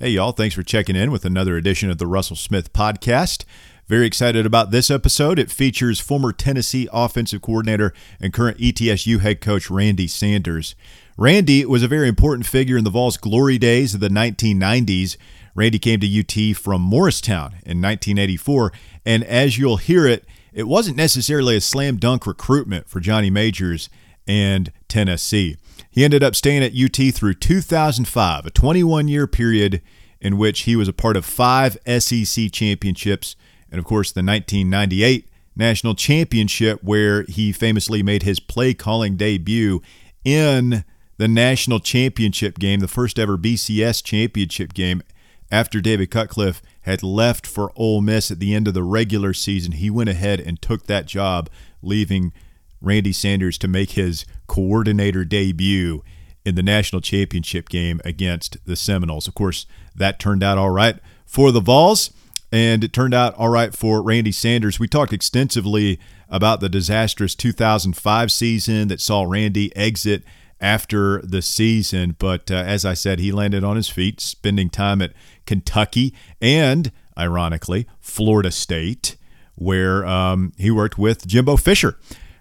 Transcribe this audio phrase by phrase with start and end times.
[0.00, 0.30] Hey, y'all.
[0.30, 3.44] Thanks for checking in with another edition of the Russell Smith Podcast.
[3.88, 5.40] Very excited about this episode.
[5.40, 10.76] It features former Tennessee offensive coordinator and current ETSU head coach Randy Sanders.
[11.16, 15.16] Randy was a very important figure in the Vols' glory days of the 1990s.
[15.56, 18.72] Randy came to UT from Morristown in 1984,
[19.04, 23.90] and as you'll hear it, it wasn't necessarily a slam dunk recruitment for Johnny Majors
[24.28, 25.56] and Tennessee.
[25.98, 29.82] He ended up staying at UT through 2005, a 21 year period
[30.20, 33.34] in which he was a part of five SEC championships,
[33.68, 39.82] and of course, the 1998 national championship, where he famously made his play calling debut
[40.24, 40.84] in
[41.16, 45.02] the national championship game, the first ever BCS championship game.
[45.50, 49.72] After David Cutcliffe had left for Ole Miss at the end of the regular season,
[49.72, 51.50] he went ahead and took that job,
[51.82, 52.32] leaving
[52.80, 56.02] Randy Sanders to make his coordinator debut
[56.44, 59.28] in the national championship game against the Seminoles.
[59.28, 60.96] Of course, that turned out all right
[61.26, 62.10] for the Vols,
[62.50, 64.80] and it turned out all right for Randy Sanders.
[64.80, 70.24] We talked extensively about the disastrous 2005 season that saw Randy exit
[70.60, 75.00] after the season, but uh, as I said, he landed on his feet, spending time
[75.02, 75.12] at
[75.46, 79.16] Kentucky and, ironically, Florida State,
[79.54, 81.98] where um, he worked with Jimbo Fisher.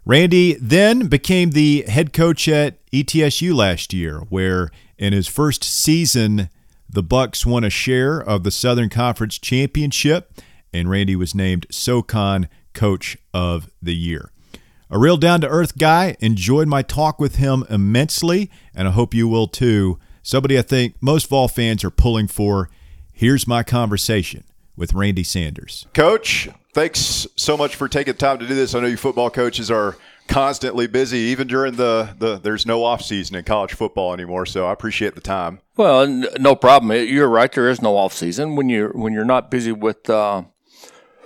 [0.07, 6.47] Randy then became the head coach at ETSU last year, where in his first season,
[6.89, 10.39] the Bucks won a share of the Southern Conference Championship,
[10.71, 14.31] and Randy was named SoCon Coach of the Year.
[14.89, 16.15] A real down to earth guy.
[16.21, 19.99] Enjoyed my talk with him immensely, and I hope you will too.
[20.23, 22.69] Somebody I think most Vol fans are pulling for.
[23.11, 24.45] Here's my conversation
[24.77, 25.85] with Randy Sanders.
[25.93, 28.75] Coach, thanks so much for taking the time to do this.
[28.75, 33.01] I know you football coaches are constantly busy, even during the, the there's no off
[33.01, 34.45] season in college football anymore.
[34.45, 35.59] So I appreciate the time.
[35.75, 36.07] Well,
[36.39, 36.91] no problem.
[37.07, 37.51] You're right.
[37.51, 40.43] There is no off season when you're when you're not busy with uh,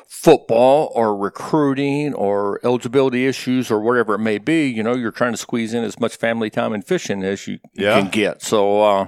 [0.08, 4.68] football or recruiting or eligibility issues or whatever it may be.
[4.68, 7.60] You know, you're trying to squeeze in as much family time and fishing as you,
[7.74, 8.00] yeah.
[8.00, 8.42] can get.
[8.42, 8.82] So.
[8.82, 9.08] Uh,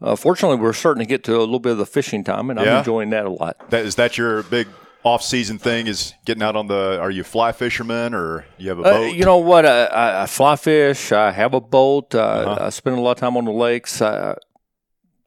[0.00, 2.60] uh, fortunately, we're starting to get to a little bit of the fishing time, and
[2.60, 2.78] I'm yeah.
[2.78, 3.68] enjoying that a lot.
[3.70, 4.68] That is that your big
[5.04, 8.68] off season thing is getting out on the are you a fly fisherman or you
[8.68, 9.04] have a uh, boat?
[9.04, 9.64] Uh, you know what?
[9.64, 11.12] I, I, fly fish.
[11.12, 12.14] I have a boat.
[12.14, 12.66] Uh, uh-huh.
[12.66, 14.02] I spend a lot of time on the lakes.
[14.02, 14.34] Uh,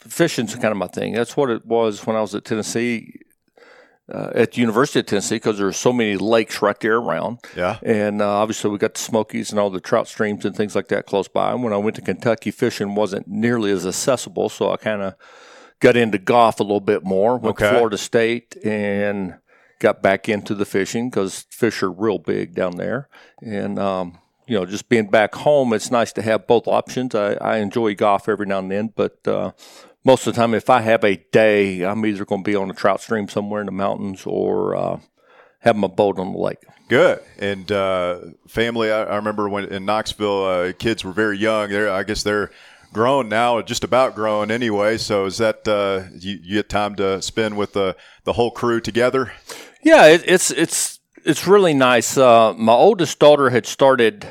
[0.01, 1.13] fishing's kind of my thing.
[1.13, 3.21] That's what it was when I was at Tennessee.
[4.11, 7.39] Uh, at the University of Tennessee, because there are so many lakes right there around.
[7.55, 7.79] Yeah.
[7.81, 10.89] And uh, obviously, we got the Smokies and all the trout streams and things like
[10.89, 11.53] that close by.
[11.53, 15.15] And when I went to Kentucky, fishing wasn't nearly as accessible, so I kind of
[15.79, 17.69] got into golf a little bit more with okay.
[17.69, 19.35] Florida State and
[19.81, 23.09] got back into the fishing because fish are real big down there.
[23.41, 27.13] And, um, you know, just being back home, it's nice to have both options.
[27.13, 29.51] I, I enjoy golf every now and then, but uh,
[30.03, 32.69] most of the time, if I have a day, I'm either going to be on
[32.69, 34.99] a trout stream somewhere in the mountains or uh,
[35.59, 36.63] have my boat on the lake.
[36.87, 37.21] Good.
[37.39, 41.69] And uh, family, I, I, remember when in Knoxville, uh, kids were very young.
[41.69, 42.51] They're, I guess they're
[42.91, 44.97] grown now, just about grown anyway.
[44.97, 48.81] So is that uh, you, you, get time to spend with the the whole crew
[48.81, 49.31] together?
[49.83, 52.17] Yeah, it, it's it's it's really nice.
[52.17, 54.25] Uh, my oldest daughter had started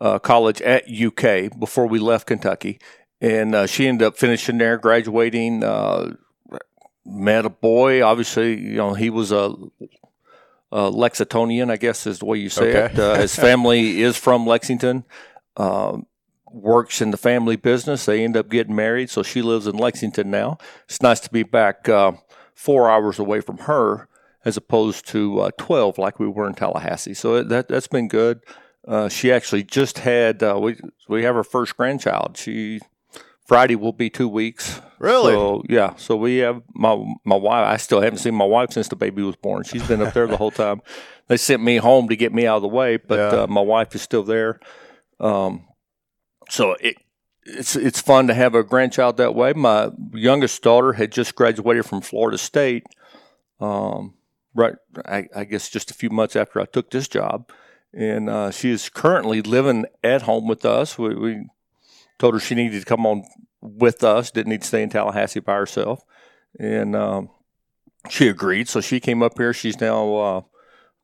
[0.00, 2.78] uh, college at UK before we left Kentucky,
[3.20, 5.62] and uh, she ended up finishing there, graduating.
[5.62, 6.14] Uh,
[7.04, 8.02] met a boy.
[8.02, 9.54] Obviously, you know he was a,
[10.72, 12.94] a Lexingtonian, I guess is the way you say okay.
[12.94, 12.98] it.
[12.98, 15.04] Uh, his family is from Lexington.
[15.56, 16.06] Um,
[16.50, 18.06] works in the family business.
[18.06, 20.58] They end up getting married, so she lives in Lexington now.
[20.84, 22.12] It's nice to be back uh,
[22.54, 24.08] four hours away from her
[24.46, 27.14] as opposed to uh, 12 like we were in Tallahassee.
[27.14, 28.40] So that, that's been good.
[28.86, 30.76] Uh, she actually just had, uh, we,
[31.08, 32.36] we have our first grandchild.
[32.36, 32.80] She,
[33.44, 34.80] Friday will be two weeks.
[35.00, 35.32] Really?
[35.32, 35.96] So, yeah.
[35.96, 37.66] So we have my, my wife.
[37.66, 39.64] I still haven't seen my wife since the baby was born.
[39.64, 40.80] She's been up there the whole time.
[41.26, 43.40] They sent me home to get me out of the way, but yeah.
[43.40, 44.60] Uh, my wife is still there.
[45.18, 45.66] Um,
[46.48, 46.96] so it,
[47.44, 49.52] it's it's fun to have a grandchild that way.
[49.52, 52.84] My youngest daughter had just graduated from Florida State,
[53.60, 54.14] um,
[54.56, 54.74] right,
[55.04, 57.50] I, I, guess just a few months after I took this job.
[57.92, 60.98] And uh, she is currently living at home with us.
[60.98, 61.46] We, we,
[62.18, 63.24] told her she needed to come on
[63.60, 66.02] with us, didn't need to stay in Tallahassee by herself.
[66.58, 67.28] And um,
[68.08, 68.68] she agreed.
[68.68, 69.52] So she came up here.
[69.52, 70.40] She's now uh,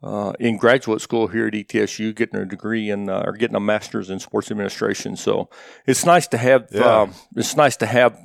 [0.02, 3.60] uh, in graduate school here at ETSU, getting her degree in uh, or getting a
[3.60, 5.16] master's in sports administration.
[5.16, 5.50] So
[5.86, 7.02] it's nice to have yeah.
[7.02, 8.18] Um, it's nice to have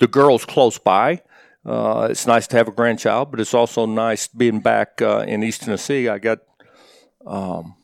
[0.00, 1.22] the girls close by
[1.64, 5.42] uh, it's nice to have a grandchild, but it's also nice being back uh, in
[5.42, 6.08] East Tennessee.
[6.08, 6.38] I got
[7.26, 7.74] um,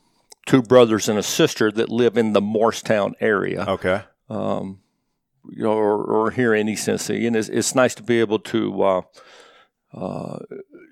[0.47, 3.65] two brothers and a sister that live in the Morristown area.
[3.69, 4.03] Okay.
[4.29, 4.81] Um,
[5.51, 8.39] you know, or, or here in East Tennessee, and it's, it's nice to be able
[8.39, 9.03] to, uh,
[9.93, 10.39] uh,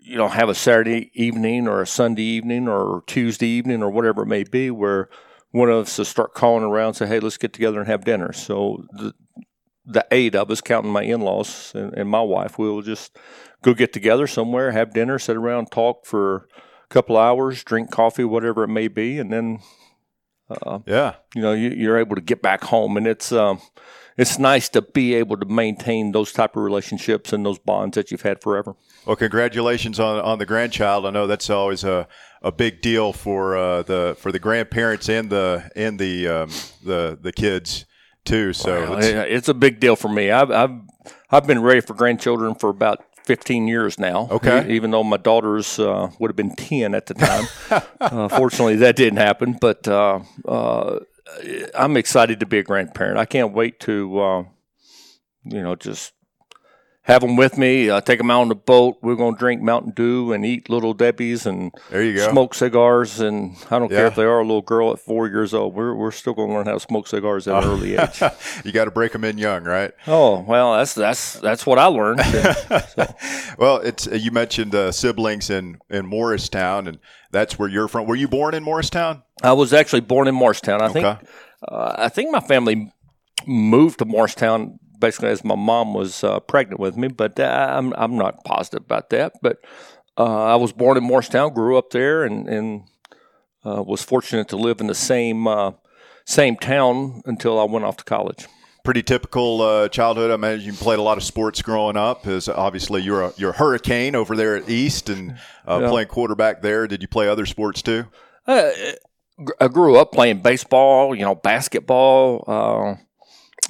[0.02, 4.22] you know, have a Saturday evening or a Sunday evening or Tuesday evening or whatever
[4.22, 5.08] it may be, where
[5.52, 8.04] one of us will start calling around, and say, "Hey, let's get together and have
[8.04, 9.14] dinner." So the
[9.84, 13.16] the eight of us, counting my in-laws and, and my wife, we will just
[13.62, 16.48] go get together somewhere, have dinner, sit around, talk for
[16.84, 19.60] a couple hours, drink coffee, whatever it may be, and then
[20.50, 23.60] uh, yeah, you know, you, are able to get back home, and it's um,
[24.16, 28.10] it's nice to be able to maintain those type of relationships and those bonds that
[28.10, 28.76] you've had forever.
[29.06, 31.06] Well, congratulations on on the grandchild.
[31.06, 32.06] I know that's always a,
[32.42, 36.50] a big deal for uh, the for the grandparents and the and the um,
[36.84, 37.86] the the kids
[38.24, 38.52] too.
[38.52, 40.30] So it's, it's, a big deal for me.
[40.30, 40.80] I've, I've
[41.30, 44.28] I've been ready for grandchildren for about 15 years now.
[44.30, 44.70] Okay.
[44.70, 47.46] Even though my daughters uh, would have been 10 at the time.
[48.00, 49.56] uh, fortunately, that didn't happen.
[49.60, 51.00] But uh, uh,
[51.74, 53.18] I'm excited to be a grandparent.
[53.18, 54.44] I can't wait to, uh,
[55.44, 56.12] you know, just
[57.04, 57.90] have them with me.
[57.90, 58.98] Uh, take them out on the boat.
[59.02, 62.30] We're going to drink Mountain Dew and eat Little Debbie's and there you go.
[62.30, 63.18] smoke cigars.
[63.18, 63.98] And I don't yeah.
[63.98, 65.74] care if they are a little girl at four years old.
[65.74, 68.22] We're, we're still going to learn how to smoke cigars at an early age.
[68.64, 69.92] you got to break them in young, right?
[70.06, 72.20] Oh well, that's that's that's what I learned.
[72.24, 73.14] so.
[73.58, 76.98] well, it's you mentioned uh, siblings in in Morristown, and
[77.32, 78.06] that's where you're from.
[78.06, 79.22] Were you born in Morristown?
[79.42, 80.80] I was actually born in Morristown.
[80.80, 80.92] I okay.
[80.92, 81.18] think
[81.66, 82.92] uh, I think my family
[83.46, 87.92] moved to Morristown basically as my mom was uh, pregnant with me, but uh, I'm
[87.94, 89.34] I'm not positive about that.
[89.42, 89.58] But
[90.16, 92.84] uh, I was born in Morristown, grew up there, and and
[93.66, 95.72] uh, was fortunate to live in the same uh,
[96.24, 98.46] same town until I went off to college.
[98.84, 100.30] Pretty typical uh, childhood.
[100.30, 102.26] I imagine you played a lot of sports growing up.
[102.26, 105.36] As obviously you're a you're a Hurricane over there at East and
[105.68, 105.88] yeah.
[105.88, 106.86] playing quarterback there.
[106.86, 108.06] Did you play other sports too?
[108.46, 112.98] I grew up playing baseball, you know, basketball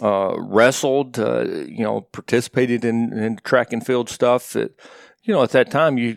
[0.01, 4.57] uh, wrestled, uh, you know, participated in, in track and field stuff.
[4.57, 4.79] It,
[5.23, 6.17] you know, at that time, you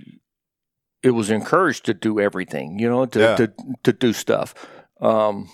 [1.04, 3.36] it was encouraged to do everything, you know, to yeah.
[3.36, 4.56] to, to do stuff.
[5.02, 5.50] Um,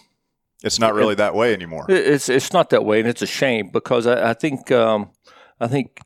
[0.63, 1.85] it's not really it, that way anymore.
[1.89, 5.11] It's it's not that way, and it's a shame because I, I think um,
[5.59, 5.99] I think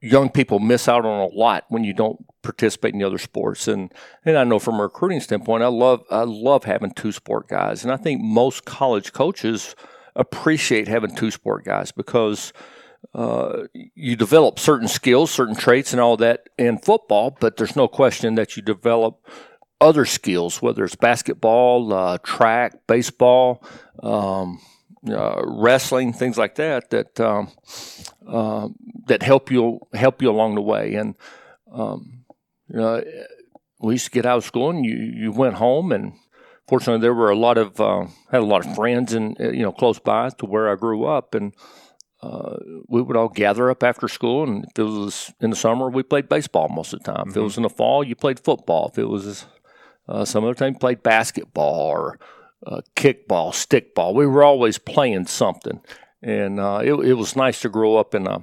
[0.00, 3.68] young people miss out on a lot when you don't participate in the other sports.
[3.68, 3.92] And
[4.24, 7.84] and I know from a recruiting standpoint, I love I love having two sport guys,
[7.84, 9.76] and I think most college coaches
[10.16, 12.52] appreciate having two sport guys because
[13.14, 13.64] uh,
[13.94, 18.34] you develop certain skills, certain traits, and all that in football, but there's no question
[18.34, 19.26] that you develop
[19.80, 23.64] other skills, whether it's basketball, uh, track, baseball,
[24.02, 24.60] um,
[25.08, 27.50] uh, wrestling, things like that, that um,
[28.28, 28.68] uh,
[29.06, 30.94] that help you help you along the way.
[30.94, 31.14] And
[31.72, 32.24] um,
[32.68, 33.02] you know,
[33.80, 36.12] we used to get out of school, and you you went home and
[36.70, 39.62] fortunately, there were a lot of uh, had a lot of friends and uh, you
[39.62, 41.52] know close by to where I grew up, and
[42.22, 42.56] uh,
[42.88, 44.44] we would all gather up after school.
[44.44, 47.22] And if it was in the summer, we played baseball most of the time.
[47.22, 47.30] Mm-hmm.
[47.30, 47.60] If it was mm-hmm.
[47.60, 48.88] in the fall, you played football.
[48.92, 49.46] If it was
[50.08, 52.18] uh, some other time, you played basketball or
[52.66, 54.14] uh, kickball, stickball.
[54.14, 55.80] We were always playing something,
[56.22, 58.42] and uh, it, it was nice to grow up in a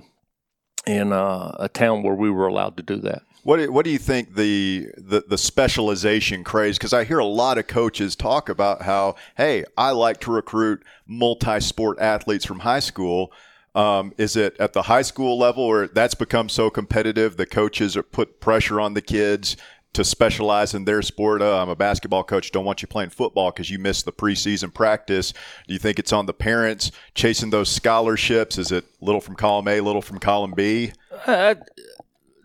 [0.86, 3.22] in a, a town where we were allowed to do that.
[3.48, 6.78] What do, what do you think the the, the specialization craze?
[6.78, 10.84] Because I hear a lot of coaches talk about how, hey, I like to recruit
[11.08, 13.32] multi-sport athletes from high school.
[13.74, 17.98] Um, is it at the high school level, or that's become so competitive the coaches
[18.12, 19.56] put pressure on the kids
[19.94, 21.42] to specialize in their sport?
[21.42, 22.52] Uh, I'm a basketball coach.
[22.52, 25.31] Don't want you playing football because you missed the preseason practice.
[25.66, 28.57] Do you think it's on the parents chasing those scholarships?
[28.57, 30.92] Is it little from column A, little from column B?
[31.26, 31.56] Uh,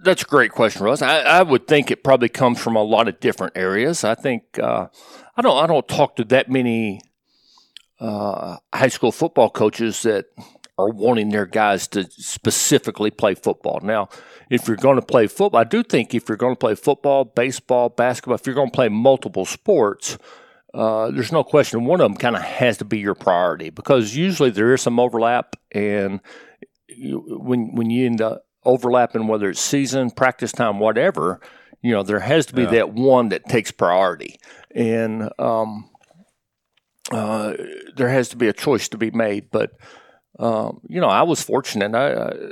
[0.03, 1.03] that's a great question, Russ.
[1.03, 4.05] I, I, would think it probably comes from a lot of different areas.
[4.05, 4.89] I think uh,
[5.37, 7.01] I don't I don't talk to that many
[8.01, 10.27] uh, high school football coaches that
[10.79, 13.81] are wanting their guys to specifically play football.
[13.83, 14.09] Now,
[14.51, 17.25] if you're going to play football, I do think if you're going to play football,
[17.25, 20.19] baseball, basketball, if you're going to play multiple sports,
[20.75, 24.17] uh, there's no question one of them kind of has to be your priority because
[24.17, 26.21] usually there is some overlap and
[26.89, 31.41] you, when when you end up overlapping, whether it's season, practice time, whatever,
[31.83, 32.71] you know, there has to be yeah.
[32.71, 34.39] that one that takes priority.
[34.75, 35.91] And um,
[37.11, 37.55] uh,
[37.97, 39.51] there has to be a choice to be made.
[39.51, 39.73] But,
[40.39, 41.95] um, you know, I was fortunate.
[41.95, 42.51] I, uh,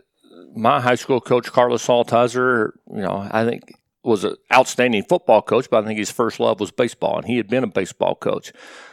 [0.54, 5.68] my high school coach, Carlos Altizer, you know, I think was an outstanding football coach,
[5.70, 8.52] but I think his first love was baseball, and he had been a baseball coach.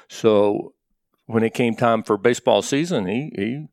[0.09, 0.73] So
[1.25, 3.67] when it came time for baseball season, he, he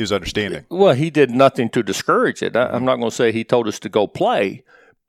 [0.00, 0.64] was understanding.
[0.68, 2.56] Well, he did nothing to discourage it.
[2.56, 4.64] I, am not going to say he told us to go play,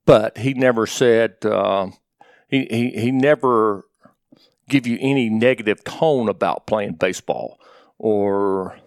[0.05, 1.87] but he never said uh,
[2.49, 3.85] he, he he never
[4.69, 7.59] give you any negative tone about playing baseball
[7.97, 8.77] or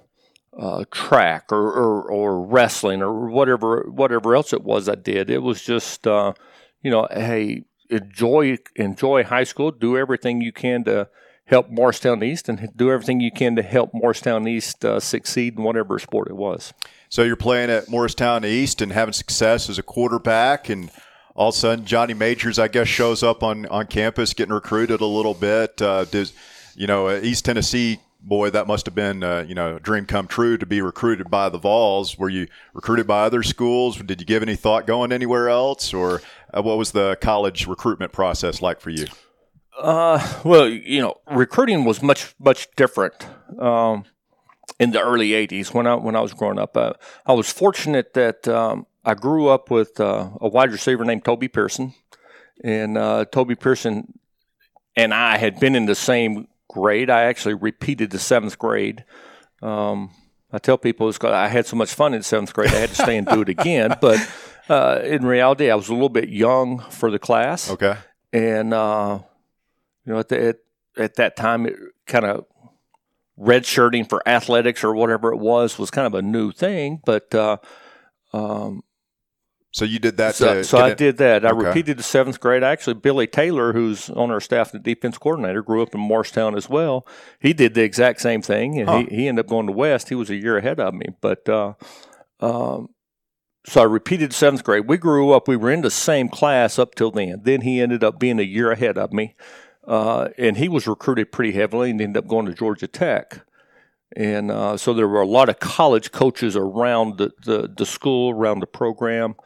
[0.59, 5.31] uh, track or, or, or wrestling or whatever whatever else it was I did.
[5.31, 6.35] It was just uh,
[6.83, 11.09] you know, hey, enjoy enjoy high school, do everything you can to
[11.47, 15.65] help Morristown East, and do everything you can to help Morristown East uh, succeed in
[15.65, 16.73] whatever sport it was.
[17.09, 20.91] So you're playing at Morristown East and having success as a quarterback, and
[21.35, 25.00] all of a sudden Johnny Majors, I guess, shows up on on campus, getting recruited
[25.00, 25.81] a little bit.
[25.81, 26.33] Uh, does
[26.75, 30.26] you know East Tennessee boy, that must have been uh, you know a dream come
[30.26, 32.19] true to be recruited by the Vols.
[32.19, 33.97] Were you recruited by other schools?
[33.97, 36.21] Did you give any thought going anywhere else, or
[36.53, 39.07] uh, what was the college recruitment process like for you?
[39.78, 43.26] Uh, well, you know, recruiting was much much different
[43.59, 44.04] um,
[44.80, 46.76] in the early '80s when I when I was growing up.
[46.76, 46.95] Uh,
[47.26, 51.49] I was fortunate that um, I grew up with uh, a wide receiver named Toby
[51.49, 51.95] Pearson,
[52.64, 54.18] and uh, Toby Pearson
[54.97, 57.11] and I had been in the same grade.
[57.11, 59.04] I actually repeated the seventh grade.
[59.62, 60.11] Um,
[60.52, 62.95] I tell people it's I had so much fun in seventh grade, I had to
[62.95, 63.97] stay and do it again.
[64.00, 64.26] But
[64.68, 67.71] uh, in reality, I was a little bit young for the class.
[67.71, 67.97] Okay.
[68.33, 69.21] And uh,
[70.07, 70.57] you know, at, the, at
[70.97, 71.75] at that time, it
[72.07, 72.47] kind of
[73.39, 77.01] redshirting for athletics or whatever it was was kind of a new thing.
[77.05, 77.59] But uh,
[78.33, 78.83] um,
[79.73, 80.35] so you did that.
[80.37, 80.99] So, so I it?
[80.99, 81.45] did that.
[81.45, 81.67] I okay.
[81.67, 82.63] repeated the seventh grade.
[82.63, 86.71] Actually, Billy Taylor, who's on our staff, the defense coordinator, grew up in Morristown as
[86.71, 87.07] well.
[87.41, 88.99] He did the exact same thing, and huh.
[89.11, 90.09] he, he ended up going to West.
[90.09, 91.49] He was a year ahead of me, but.
[91.49, 91.75] Uh,
[92.41, 92.91] um,
[93.69, 94.87] so I repeated seventh grade.
[94.87, 95.49] We grew up.
[95.49, 97.41] We were in the same class up till then.
[97.43, 99.35] Then he ended up being a year ahead of me,
[99.87, 103.40] uh, and he was recruited pretty heavily and ended up going to Georgia Tech.
[104.16, 108.31] And uh, so there were a lot of college coaches around the, the, the school,
[108.31, 109.37] around the program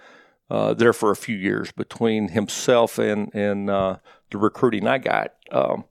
[0.50, 3.96] uh, there for a few years between himself and and uh,
[4.30, 5.34] the recruiting I got.
[5.50, 5.84] Um,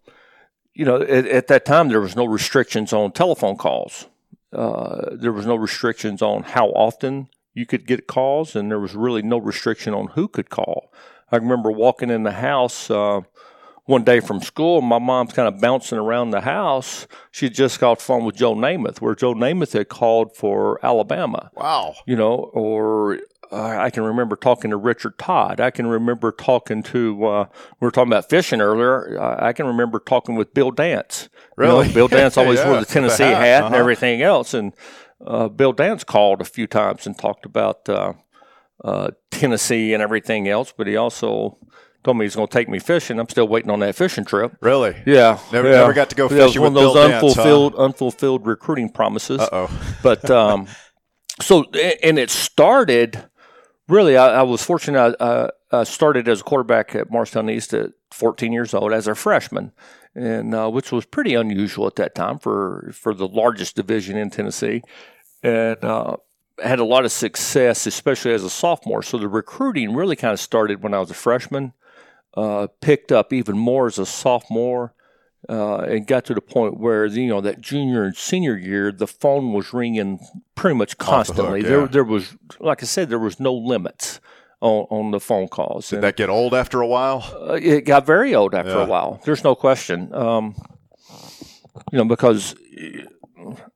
[0.74, 4.08] you know, at, at, that time there was no restrictions on telephone calls.
[4.52, 8.96] Uh, there was no restrictions on how often you could get calls, and there was
[8.96, 10.92] really no restriction on who could call.
[11.32, 12.90] I remember walking in the house
[13.90, 17.08] one day from school, my mom's kind of bouncing around the house.
[17.32, 20.80] She just got off the phone with Joe Namath, where Joe Namath had called for
[20.86, 21.50] Alabama.
[21.56, 21.96] Wow.
[22.06, 23.16] You know, or
[23.52, 25.60] uh, I can remember talking to Richard Todd.
[25.60, 27.46] I can remember talking to, uh,
[27.80, 29.20] we were talking about fishing earlier.
[29.20, 31.28] Uh, I can remember talking with Bill Dance.
[31.58, 31.88] Really?
[31.88, 33.66] You know, Bill Dance always yeah, wore the Tennessee the hat, hat uh-huh.
[33.66, 34.54] and everything else.
[34.54, 34.72] And
[35.26, 38.14] uh, Bill Dance called a few times and talked about uh,
[38.84, 41.58] uh, Tennessee and everything else, but he also
[42.10, 43.20] told me he's going to take me fishing.
[43.20, 44.58] I'm still waiting on that fishing trip.
[44.62, 44.96] Really?
[45.06, 45.38] Yeah.
[45.54, 45.76] Never, yeah.
[45.76, 47.86] never got to go fishing yeah, one of those Bill unfulfilled, Dance, huh?
[47.86, 49.40] unfulfilled recruiting promises.
[49.40, 49.96] Uh oh.
[50.04, 50.68] but um,
[51.40, 51.66] so,
[52.02, 53.24] and it started
[53.88, 55.16] really, I, I was fortunate.
[55.20, 59.14] I, I, started as a quarterback at Morristown East at 14 years old as a
[59.14, 59.72] freshman,
[60.16, 64.32] and uh, which was pretty unusual at that time for for the largest division in
[64.32, 64.82] Tennessee,
[65.44, 66.18] and uh,
[66.64, 69.04] had a lot of success, especially as a sophomore.
[69.04, 71.74] So the recruiting really kind of started when I was a freshman.
[72.40, 74.94] Uh, picked up even more as a sophomore
[75.50, 79.08] uh, and got to the point where you know that junior and senior year, the
[79.08, 80.20] phone was ringing
[80.56, 81.62] pretty much constantly.
[81.62, 81.78] The hook, yeah.
[81.78, 84.22] There, there was, like I said, there was no limits
[84.62, 85.90] on, on the phone calls.
[85.90, 87.26] Did and, that get old after a while?
[87.36, 88.84] Uh, it got very old after yeah.
[88.84, 89.20] a while.
[89.26, 90.14] There's no question.
[90.14, 90.56] Um,
[91.92, 92.56] you know, because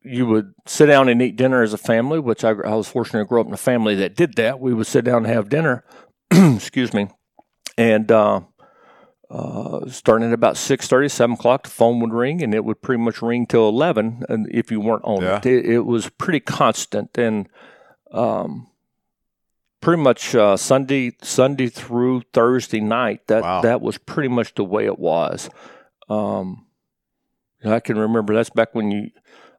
[0.04, 3.20] you would sit down and eat dinner as a family, which I, I was fortunate
[3.20, 4.60] to grow up in a family that did that.
[4.60, 5.84] We would sit down and have dinner.
[6.32, 7.10] excuse me,
[7.78, 8.42] and uh,
[9.34, 13.02] uh, starting at about 6.30 7 o'clock the phone would ring and it would pretty
[13.02, 15.38] much ring till 11 and if you weren't on yeah.
[15.38, 15.46] it.
[15.48, 15.66] it.
[15.66, 17.50] it was pretty constant and
[18.12, 18.68] um,
[19.82, 23.62] pretty much uh, sunday sunday through thursday night that wow.
[23.62, 25.50] that was pretty much the way it was
[26.10, 26.68] um,
[27.66, 29.10] i can remember that's back when you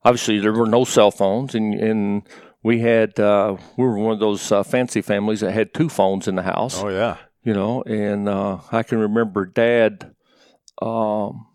[0.04, 2.22] obviously there were no cell phones and and
[2.62, 6.28] we had uh, we were one of those uh, fancy families that had two phones
[6.28, 10.14] in the house oh yeah you know, and uh, I can remember Dad
[10.80, 11.46] um,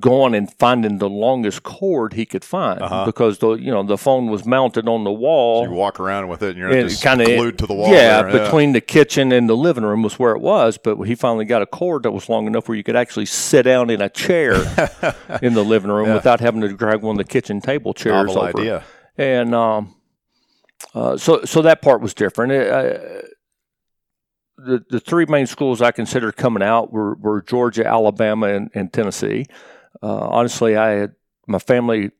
[0.00, 3.04] going and finding the longest cord he could find uh-huh.
[3.04, 5.64] because the you know the phone was mounted on the wall.
[5.64, 7.90] So you walk around with it, and you're and just kinda, glued to the wall.
[7.92, 8.44] Yeah, there.
[8.44, 8.74] between yeah.
[8.74, 10.78] the kitchen and the living room was where it was.
[10.78, 13.62] But he finally got a cord that was long enough where you could actually sit
[13.62, 14.54] down in a chair
[15.42, 16.14] in the living room yeah.
[16.14, 18.60] without having to drag one of the kitchen table chairs Novel over.
[18.60, 18.84] idea.
[19.16, 19.94] And um,
[20.94, 22.52] uh, so so that part was different.
[22.52, 23.28] It, uh,
[24.64, 28.92] the, the three main schools I considered coming out were, were Georgia, Alabama, and, and
[28.92, 29.46] Tennessee.
[30.02, 31.14] Uh, honestly, I had
[31.46, 32.10] my family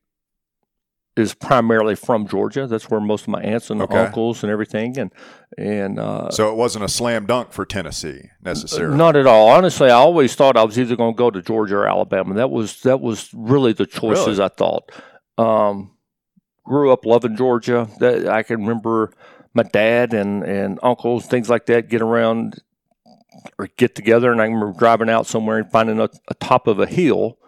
[1.16, 2.66] is primarily from Georgia.
[2.66, 3.98] That's where most of my aunts and okay.
[3.98, 5.10] uncles and everything, and
[5.58, 8.96] and uh, so it wasn't a slam dunk for Tennessee necessarily.
[8.96, 9.48] Not at all.
[9.48, 12.34] Honestly, I always thought I was either going to go to Georgia or Alabama.
[12.34, 14.44] That was that was really the choices really?
[14.44, 14.92] I thought.
[15.38, 15.92] Um,
[16.64, 17.88] grew up loving Georgia.
[17.98, 19.12] That I can remember
[19.54, 22.62] my dad and and uncles things like that get around
[23.58, 26.78] or get together, and I remember driving out somewhere and finding a, a top of
[26.78, 27.38] a hill.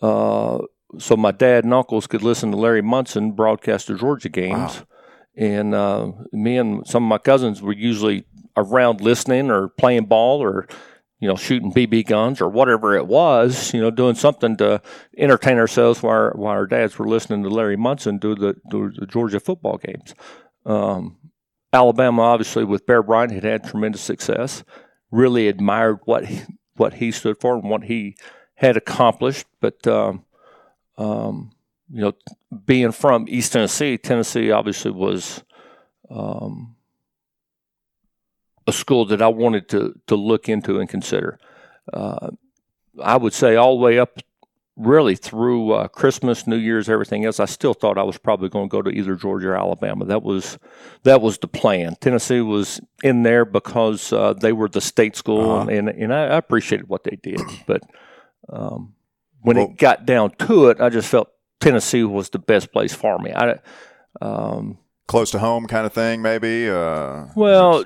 [0.00, 0.58] Uh,
[0.98, 4.86] so my dad and uncles could listen to Larry Munson broadcast the Georgia games, wow.
[5.36, 8.24] and uh, me and some of my cousins were usually
[8.56, 10.68] around listening or playing ball or
[11.18, 14.82] you know shooting BB guns or whatever it was, you know, doing something to
[15.16, 18.90] entertain ourselves while our, while our dads were listening to Larry Munson do the do
[18.90, 20.14] the Georgia football games.
[20.66, 21.16] Um,
[21.72, 24.64] Alabama, obviously, with Bear Bryant, had had tremendous success.
[25.10, 26.42] Really admired what he,
[26.76, 28.16] what he stood for and what he
[28.54, 29.46] had accomplished.
[29.60, 30.24] But um,
[30.98, 31.52] um,
[31.90, 32.12] you know,
[32.66, 35.42] being from East Tennessee, Tennessee obviously was
[36.10, 36.76] um,
[38.66, 41.38] a school that I wanted to to look into and consider.
[41.92, 42.30] Uh,
[43.02, 44.18] I would say all the way up
[44.76, 48.68] really through uh, Christmas, New Year's, everything else, I still thought I was probably going
[48.68, 50.04] to go to either Georgia or Alabama.
[50.04, 50.58] That was
[51.02, 51.96] that was the plan.
[52.00, 55.70] Tennessee was in there because uh, they were the state school, uh-huh.
[55.70, 57.40] and and I, appreciated what they did.
[57.66, 57.82] But
[58.48, 58.94] um,
[59.40, 62.94] when well, it got down to it, I just felt Tennessee was the best place
[62.94, 63.32] for me.
[63.32, 63.58] I
[64.20, 66.68] um, close to home kind of thing, maybe.
[66.68, 67.84] Uh, well,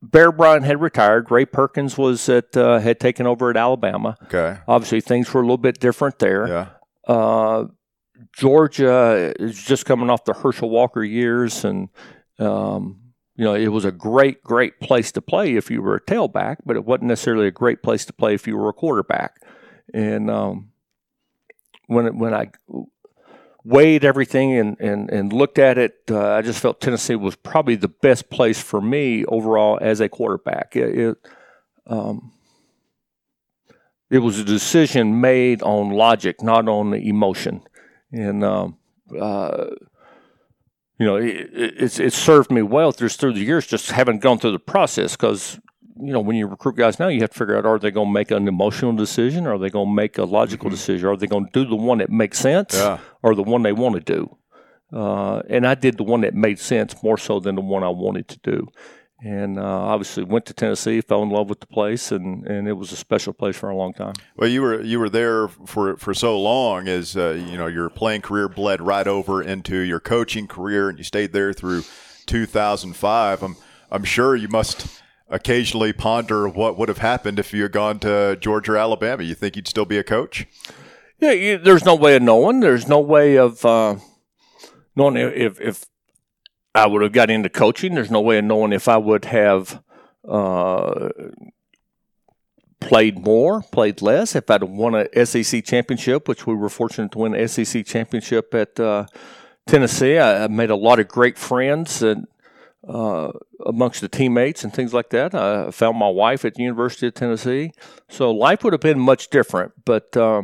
[0.00, 1.30] Bear Bryant had retired.
[1.30, 4.16] Ray Perkins was at uh, had taken over at Alabama.
[4.24, 4.58] Okay.
[4.68, 6.46] Obviously, things were a little bit different there.
[6.46, 6.68] Yeah.
[7.06, 7.64] Uh,
[8.32, 11.88] Georgia is just coming off the Herschel Walker years, and
[12.38, 13.00] um,
[13.34, 16.58] you know it was a great, great place to play if you were a tailback,
[16.64, 19.42] but it wasn't necessarily a great place to play if you were a quarterback.
[19.92, 20.70] And um,
[21.86, 22.50] when when I
[23.64, 27.76] weighed everything and, and, and looked at it, uh, I just felt Tennessee was probably
[27.76, 30.76] the best place for me overall as a quarterback.
[30.76, 31.18] It, it,
[31.86, 32.32] um,
[34.10, 37.62] it was a decision made on logic, not on emotion.
[38.10, 38.78] And, um,
[39.18, 39.66] uh,
[40.98, 44.38] you know, it, it's, it served me well through, through the years, just having gone
[44.38, 45.60] through the process because
[46.00, 48.08] you know, when you recruit guys now, you have to figure out are they going
[48.08, 49.46] to make an emotional decision?
[49.46, 50.76] Or are they going to make a logical mm-hmm.
[50.76, 51.08] decision?
[51.08, 52.98] Are they going to do the one that makes sense yeah.
[53.22, 54.36] or the one they want to do?
[54.92, 57.88] Uh, and I did the one that made sense more so than the one I
[57.88, 58.68] wanted to do.
[59.20, 62.74] And uh, obviously went to Tennessee, fell in love with the place, and, and it
[62.74, 64.14] was a special place for a long time.
[64.36, 67.90] Well, you were you were there for for so long as uh, you know your
[67.90, 71.82] playing career bled right over into your coaching career, and you stayed there through
[72.26, 73.42] 2005.
[73.42, 73.56] I'm
[73.90, 74.97] I'm sure you must
[75.30, 79.22] occasionally ponder what would have happened if you had gone to Georgia or Alabama.
[79.22, 80.46] You think you'd still be a coach?
[81.20, 82.60] Yeah, you, there's no way of knowing.
[82.60, 83.96] There's no way of uh,
[84.94, 85.86] knowing if if
[86.74, 87.94] I would have got into coaching.
[87.94, 89.82] There's no way of knowing if I would have
[90.26, 91.08] uh,
[92.80, 94.36] played more, played less.
[94.36, 98.54] If I'd won a SEC championship, which we were fortunate to win an SEC championship
[98.54, 99.06] at uh,
[99.66, 102.28] Tennessee, I, I made a lot of great friends and
[102.86, 103.32] uh,
[103.66, 105.34] amongst the teammates and things like that.
[105.34, 107.72] I found my wife at the University of Tennessee,
[108.08, 109.72] so life would have been much different.
[109.84, 110.42] But uh,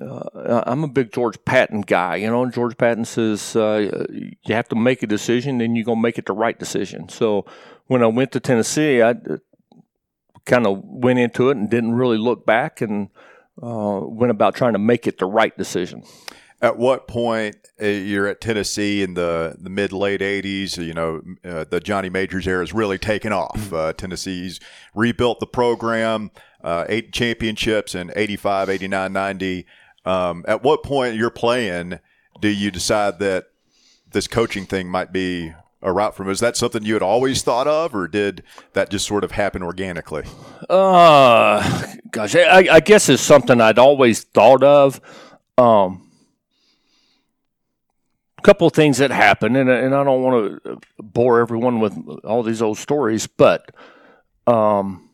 [0.00, 2.16] uh, I'm a big George Patton guy.
[2.16, 5.84] You know, and George Patton says uh, you have to make a decision, and you're
[5.84, 7.08] gonna make it the right decision.
[7.08, 7.46] So
[7.86, 9.38] when I went to Tennessee, I uh,
[10.44, 13.08] kind of went into it and didn't really look back, and
[13.62, 16.02] uh, went about trying to make it the right decision
[16.62, 21.22] at what point uh, you're at Tennessee in the, the mid late 80s, you know,
[21.44, 23.56] uh, the Johnny Majors era is really taken off.
[23.56, 23.74] Mm-hmm.
[23.74, 24.60] Uh, Tennessee's
[24.94, 26.30] rebuilt the program,
[26.64, 29.66] uh, eight championships in 85, 89, 90.
[30.04, 31.98] Um, at what point you're playing
[32.40, 33.46] do you decide that
[34.12, 36.30] this coaching thing might be a route from?
[36.30, 38.42] Is that something you had always thought of, or did
[38.72, 40.24] that just sort of happen organically?
[40.70, 45.00] Uh, gosh, I, I guess it's something I'd always thought of.
[45.58, 46.05] Um,
[48.46, 52.62] couple things that happened, and, and I don't want to bore everyone with all these
[52.62, 53.74] old stories, but
[54.46, 55.10] um,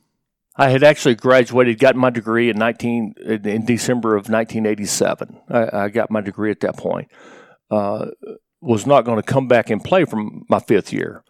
[0.55, 5.41] I had actually graduated, got my degree in 19 in December of 1987.
[5.49, 7.11] I, I got my degree at that point.
[7.71, 8.09] Uh,
[8.61, 11.25] was not going to come back and play from my fifth year,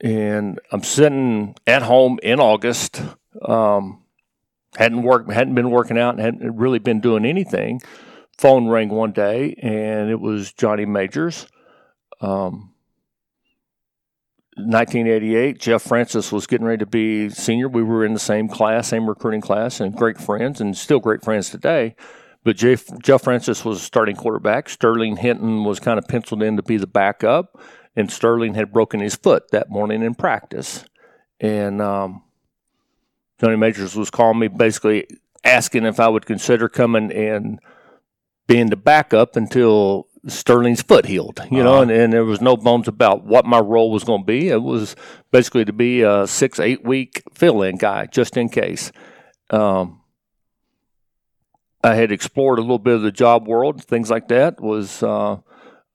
[0.00, 3.02] and I'm sitting at home in August.
[3.42, 4.04] Um,
[4.78, 7.82] hadn't worked, hadn't been working out, and hadn't really been doing anything
[8.38, 11.46] phone rang one day, and it was Johnny Majors.
[12.20, 12.72] Um,
[14.56, 17.68] 1988, Jeff Francis was getting ready to be senior.
[17.68, 21.22] We were in the same class, same recruiting class, and great friends, and still great
[21.22, 21.94] friends today.
[22.42, 24.68] But Jeff, Jeff Francis was starting quarterback.
[24.68, 27.60] Sterling Henton was kind of penciled in to be the backup,
[27.94, 30.84] and Sterling had broken his foot that morning in practice.
[31.38, 32.22] And um,
[33.40, 35.06] Johnny Majors was calling me, basically
[35.44, 37.60] asking if I would consider coming and–
[38.46, 42.88] being the backup until Sterling's foot healed, you know, and, and there was no bones
[42.88, 44.48] about what my role was going to be.
[44.48, 44.96] It was
[45.30, 48.90] basically to be a six, eight week fill in guy just in case.
[49.50, 50.00] Um,
[51.84, 55.36] I had explored a little bit of the job world, things like that, was uh,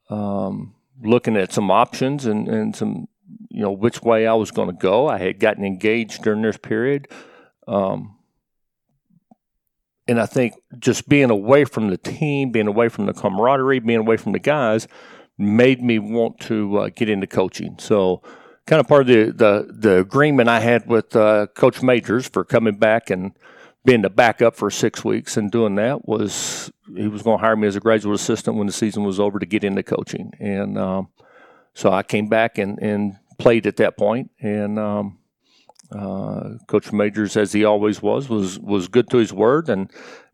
[0.10, 3.10] um, looking at some options and, and some,
[3.50, 5.08] you know, which way I was going to go.
[5.10, 7.10] I had gotten engaged during this period.
[7.68, 8.18] Um,
[10.08, 14.00] and I think just being away from the team, being away from the camaraderie, being
[14.00, 14.88] away from the guys,
[15.38, 17.76] made me want to uh, get into coaching.
[17.80, 18.22] So,
[18.66, 22.44] kind of part of the the, the agreement I had with uh, Coach Majors for
[22.44, 23.32] coming back and
[23.84, 27.56] being the backup for six weeks and doing that was he was going to hire
[27.56, 30.32] me as a graduate assistant when the season was over to get into coaching.
[30.40, 31.10] And um,
[31.74, 35.18] so I came back and, and played at that point, and um,
[35.92, 39.92] uh, Coach Majors, as he always was, was was good to his word and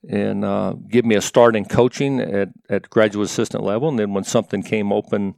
[0.08, 3.90] and uh, give me a start in coaching at, at graduate assistant level.
[3.90, 5.36] And then when something came open,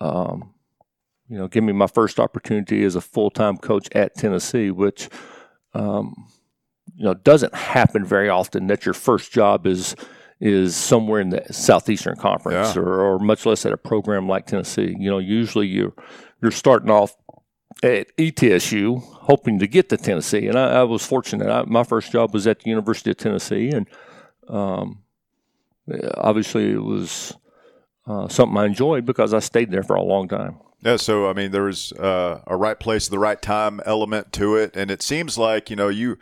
[0.00, 0.54] um,
[1.28, 5.08] you know, give me my first opportunity as a full time coach at Tennessee, which
[5.74, 6.28] um,
[6.94, 8.66] you know doesn't happen very often.
[8.66, 9.94] That your first job is
[10.40, 12.82] is somewhere in the Southeastern Conference, yeah.
[12.82, 14.94] or, or much less at a program like Tennessee.
[14.98, 15.94] You know, usually you
[16.42, 17.14] you're starting off
[17.82, 20.46] at ETSU, hoping to get to Tennessee.
[20.46, 21.48] And I, I was fortunate.
[21.48, 23.86] I, my first job was at the University of Tennessee, and
[24.48, 25.02] um,
[26.16, 27.34] obviously it was
[28.06, 30.58] uh, something I enjoyed because I stayed there for a long time.
[30.84, 34.56] Yeah, so I mean, there was uh, a right place, the right time element to
[34.56, 36.18] it, and it seems like you know you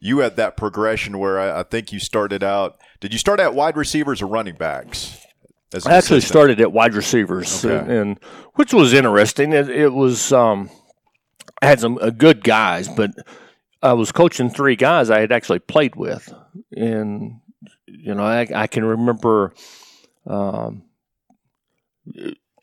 [0.00, 2.76] you had that progression where I, I think you started out.
[2.98, 5.24] Did you start at wide receivers or running backs?
[5.72, 6.22] I actually assistant?
[6.24, 7.78] started at wide receivers, okay.
[7.78, 8.20] and, and,
[8.54, 9.52] which was interesting.
[9.52, 10.68] It, it was um,
[11.62, 13.10] I had some uh, good guys, but
[13.82, 16.32] I was coaching three guys I had actually played with,
[16.76, 17.40] and
[17.86, 19.54] you know I, I can remember
[20.26, 20.82] um,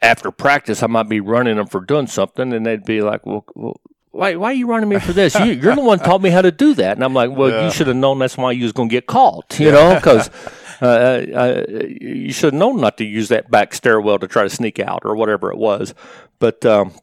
[0.02, 3.46] after practice I might be running them for doing something, and they'd be like, "Well,
[3.56, 3.80] well
[4.12, 5.36] why, why are you running me for this?
[5.36, 7.66] You, are the one taught me how to do that." And I'm like, "Well, yeah.
[7.66, 10.30] you should have known that's why you was going to get caught, you know, because."
[10.80, 11.66] Uh, uh,
[12.00, 15.02] you should have known not to use that back stairwell to try to sneak out
[15.06, 15.96] or whatever it was.
[16.38, 16.94] But um,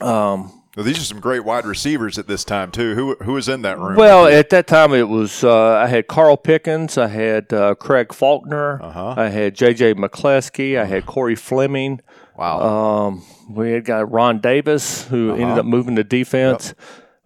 [0.00, 2.94] um, well, these are some great wide receivers at this time too.
[2.94, 3.96] Who who was in that room?
[3.96, 8.14] Well, at that time it was uh, I had Carl Pickens, I had uh, Craig
[8.14, 9.14] Faulkner, uh-huh.
[9.14, 9.96] I had J.J.
[9.96, 12.00] McCleskey, I had Corey Fleming.
[12.34, 12.60] Wow.
[13.08, 15.42] Um, we had got Ron Davis who uh-huh.
[15.42, 16.72] ended up moving to defense.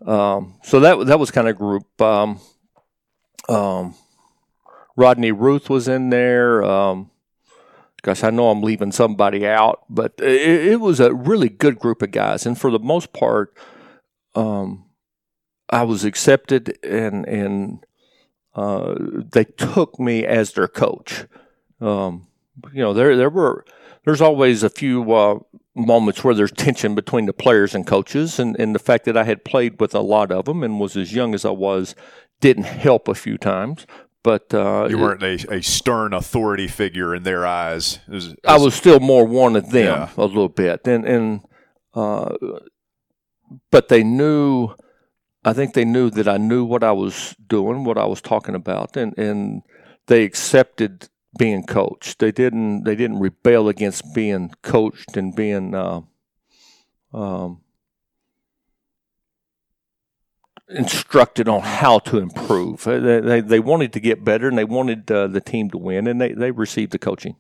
[0.00, 0.08] Yep.
[0.08, 2.02] Um, so that that was kind of group.
[2.02, 2.40] Um,
[3.48, 3.94] um,
[4.96, 6.64] Rodney Ruth was in there.
[6.64, 7.08] Um,
[8.04, 12.02] gosh, I know I'm leaving somebody out, but it, it, was a really good group
[12.02, 13.56] of guys, and for the most part,
[14.34, 14.84] um,
[15.70, 17.84] I was accepted, and and
[18.54, 18.94] uh,
[19.32, 21.24] they took me as their coach.
[21.80, 22.28] Um,
[22.74, 23.64] you know, there there were
[24.04, 25.38] there's always a few uh,
[25.74, 29.24] moments where there's tension between the players and coaches, and, and the fact that I
[29.24, 31.94] had played with a lot of them and was as young as I was
[32.40, 33.86] didn't help a few times.
[34.24, 37.98] But uh, you weren't a, a, stern authority figure in their eyes.
[38.08, 40.10] It was, it was, I was still more one of them yeah.
[40.16, 41.40] a little bit, and and
[41.92, 42.34] uh,
[43.70, 44.70] but they knew.
[45.44, 48.54] I think they knew that I knew what I was doing, what I was talking
[48.54, 49.62] about, and and
[50.06, 52.18] they accepted being coached.
[52.18, 56.00] They didn't they didn't rebel against being coached and being uh,
[57.12, 57.60] um,
[60.68, 62.84] instructed on how to improve.
[62.84, 66.06] They, they, they wanted to get better and they wanted uh, the team to win,
[66.06, 67.36] and they, they received the coaching.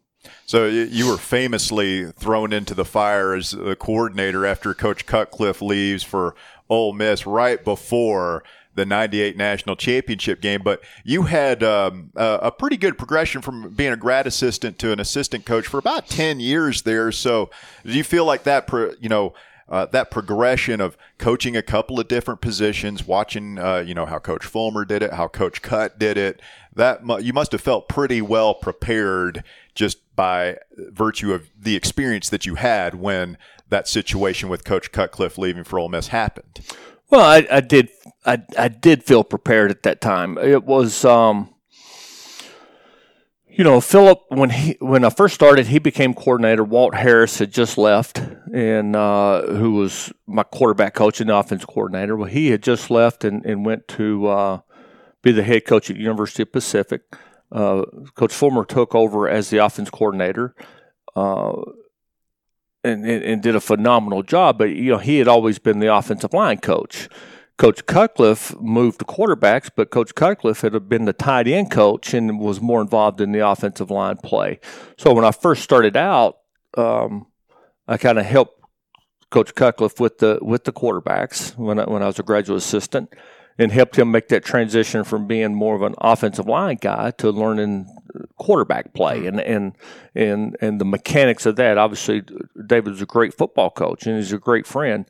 [0.46, 6.02] So you were famously thrown into the fire as the coordinator after Coach Cutcliffe leaves
[6.02, 6.34] for
[6.70, 8.42] Ole Miss right before
[8.74, 10.62] the 98 national championship game.
[10.62, 15.00] But you had um, a, pretty good progression from being a grad assistant to an
[15.00, 17.12] assistant coach for about 10 years there.
[17.12, 17.50] So
[17.84, 18.68] do you feel like that,
[19.00, 19.34] you know,
[19.68, 24.18] uh, that progression of coaching a couple of different positions, watching, uh, you know, how
[24.18, 26.40] Coach Fulmer did it, how Coach Cut did it.
[26.74, 29.42] That mu- you must have felt pretty well prepared
[29.74, 33.38] just by virtue of the experience that you had when
[33.70, 36.60] that situation with Coach Cutcliffe leaving for Ole Miss happened.
[37.10, 37.90] Well, I, I did,
[38.26, 40.36] I, I did feel prepared at that time.
[40.38, 41.53] It was, um,
[43.56, 46.64] you know, Phillip when he when I first started, he became coordinator.
[46.64, 48.20] Walt Harris had just left,
[48.52, 52.16] and uh, who was my quarterback coach and offense coordinator.
[52.16, 54.60] Well, he had just left and, and went to uh,
[55.22, 57.02] be the head coach at University of Pacific.
[57.52, 57.84] Uh,
[58.16, 60.56] coach Fulmer took over as the offense coordinator,
[61.14, 61.52] uh,
[62.82, 64.58] and, and, and did a phenomenal job.
[64.58, 67.08] But you know, he had always been the offensive line coach.
[67.56, 72.40] Coach Cutcliffe moved to quarterbacks, but Coach Cutcliffe had been the tight end coach and
[72.40, 74.58] was more involved in the offensive line play.
[74.98, 76.38] So when I first started out,
[76.76, 77.26] um,
[77.86, 78.60] I kind of helped
[79.30, 83.12] Coach Cutcliffe with the with the quarterbacks when I, when I was a graduate assistant,
[83.56, 87.30] and helped him make that transition from being more of an offensive line guy to
[87.30, 87.86] learning
[88.36, 89.76] quarterback play and and
[90.14, 91.78] and and the mechanics of that.
[91.78, 92.22] Obviously,
[92.66, 95.06] David's a great football coach and he's a great friend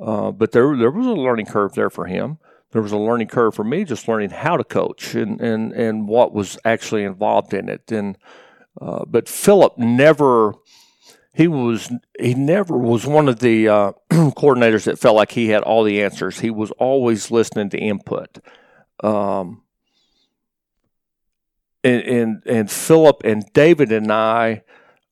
[0.00, 2.38] uh, but there, there was a learning curve there for him.
[2.72, 6.06] There was a learning curve for me, just learning how to coach and and and
[6.06, 7.90] what was actually involved in it.
[7.90, 8.16] And
[8.80, 10.54] uh, but Phillip never,
[11.32, 15.62] he was he never was one of the uh, coordinators that felt like he had
[15.62, 16.38] all the answers.
[16.38, 18.38] He was always listening to input.
[19.02, 19.62] Um,
[21.82, 24.62] and, and and Phillip and David and I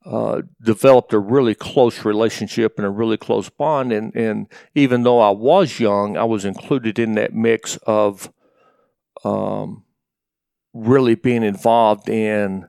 [0.08, 3.92] uh, developed a really close relationship and a really close bond.
[3.92, 8.32] And, and even though I was young, I was included in that mix of
[9.22, 9.84] um,
[10.72, 12.66] really being involved in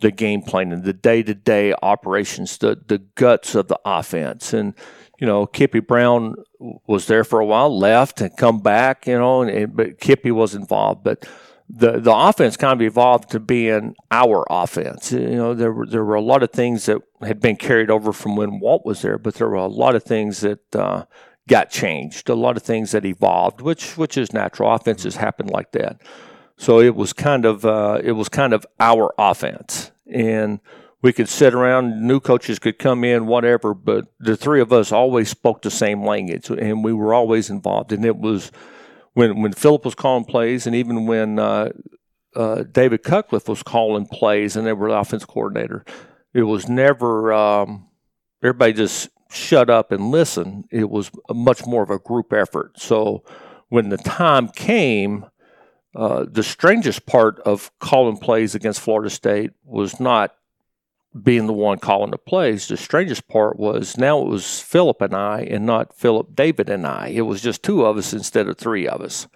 [0.00, 4.52] the game planning, the day to day operations, the, the guts of the offense.
[4.52, 4.74] And,
[5.18, 6.34] you know, Kippy Brown
[6.86, 10.54] was there for a while, left and come back, you know, and, but Kippy was
[10.54, 11.04] involved.
[11.04, 11.26] But
[11.74, 15.10] the the offense kind of evolved to being our offense.
[15.10, 18.12] You know, there were there were a lot of things that had been carried over
[18.12, 21.06] from when Walt was there, but there were a lot of things that uh,
[21.48, 24.72] got changed, a lot of things that evolved, which which is natural.
[24.72, 25.98] Offenses happen like that.
[26.58, 30.60] So it was kind of uh, it was kind of our offense, and
[31.00, 32.06] we could sit around.
[32.06, 36.04] New coaches could come in, whatever, but the three of us always spoke the same
[36.04, 38.52] language, and we were always involved, and it was
[39.14, 41.70] when when Phillip was calling plays, and even when uh,
[42.34, 45.84] uh, David Cutcliffe was calling plays, and they were the offense coordinator,
[46.32, 47.88] it was never um,
[48.42, 50.64] everybody just shut up and listen.
[50.70, 52.78] It was much more of a group effort.
[52.78, 53.24] So
[53.68, 55.26] when the time came,
[55.94, 60.34] uh, the strangest part of calling plays against Florida State was not
[61.20, 62.68] being the one calling the plays.
[62.68, 66.86] The strangest part was now it was Phillip and I, and not Phillip, David, and
[66.86, 67.08] I.
[67.08, 69.26] It was just two of us instead of three of us,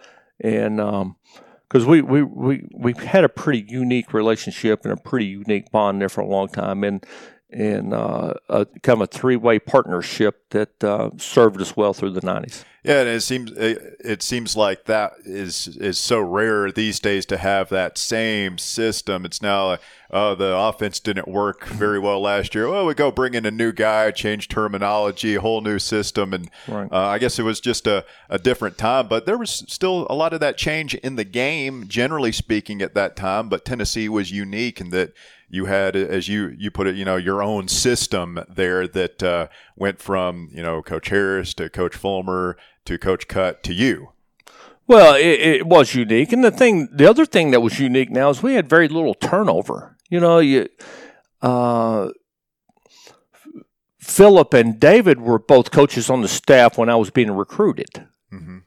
[0.41, 5.27] and because um, we, we we we had a pretty unique relationship and a pretty
[5.27, 7.05] unique bond there for a long time, and
[7.51, 12.11] and uh, a kind of a three way partnership that uh, served us well through
[12.11, 12.65] the nineties.
[12.87, 17.27] Yeah, and it seems it, it, seems like that is is so rare these days
[17.27, 19.25] to have that same system.
[19.25, 19.81] It's now like,
[20.13, 22.69] oh, the offense didn't work very well last year.
[22.69, 26.89] Well, we go bring in a new guy, change terminology, whole new system, and right.
[26.93, 29.09] uh, I guess it was just a, a different time.
[29.09, 32.95] But there was still a lot of that change in the game, generally speaking, at
[32.95, 33.49] that time.
[33.49, 35.13] But Tennessee was unique in that
[35.49, 39.49] you had, as you you put it, you know, your own system there that uh,
[39.77, 44.13] went from you know Coach Harris to Coach Fulmer to Coach Cut to you.
[44.89, 48.31] Well, it, it, was unique, and the thing, the other thing that was unique now
[48.31, 49.97] is we had very little turnover.
[50.09, 50.69] You know, you.
[51.43, 52.11] Uh,
[53.99, 58.07] Phillip and David were both coaches on the staff when I was being recruited.
[58.33, 58.59] Mm-hmm.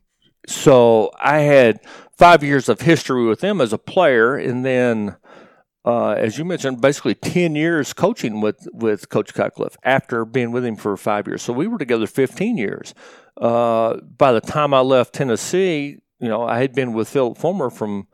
[0.47, 1.79] So I had
[2.17, 5.15] five years of history with them as a player, and then
[5.85, 10.65] uh, as you mentioned, basically 10 years coaching with, with Coach Cutcliffe after being with
[10.65, 11.41] him for five years.
[11.41, 12.93] So we were together 15 years.
[13.37, 17.69] Uh, by the time I left Tennessee, you know, I had been with Phillip Fulmer
[17.69, 18.07] from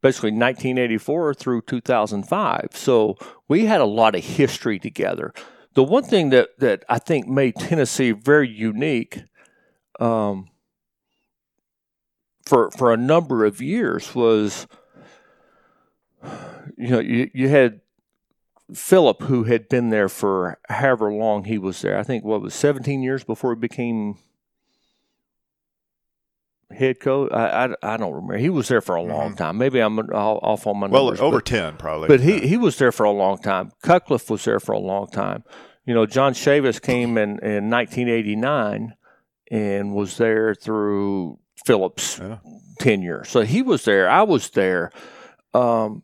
[0.00, 2.68] basically 1984 through 2005.
[2.72, 3.16] So
[3.48, 5.34] we had a lot of history together.
[5.74, 9.24] The one thing that, that I think made Tennessee very unique
[10.00, 10.48] um,
[12.46, 14.66] for, for a number of years was–
[16.78, 17.80] you know, you, you had
[18.72, 21.98] Phillip, who had been there for however long he was there.
[21.98, 24.16] I think what was 17 years before he became
[26.70, 27.32] head coach.
[27.32, 28.36] I, I, I don't remember.
[28.36, 29.36] He was there for a long mm-hmm.
[29.36, 29.58] time.
[29.58, 31.18] Maybe I'm off on my numbers.
[31.18, 32.08] Well, over but, 10 probably.
[32.08, 33.72] But he, he was there for a long time.
[33.82, 35.44] Cutcliffe was there for a long time.
[35.84, 38.94] You know, John Chavis came in, in 1989
[39.50, 42.38] and was there through Phillips' yeah.
[42.78, 43.24] tenure.
[43.24, 44.08] So he was there.
[44.08, 44.92] I was there.
[45.54, 46.02] Um,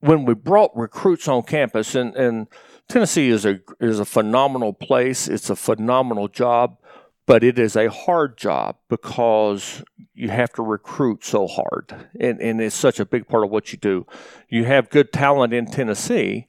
[0.00, 2.48] when we brought recruits on campus, and, and
[2.88, 5.28] Tennessee is a is a phenomenal place.
[5.28, 6.78] It's a phenomenal job,
[7.26, 9.84] but it is a hard job because
[10.14, 13.72] you have to recruit so hard, and and it's such a big part of what
[13.72, 14.06] you do.
[14.48, 16.48] You have good talent in Tennessee,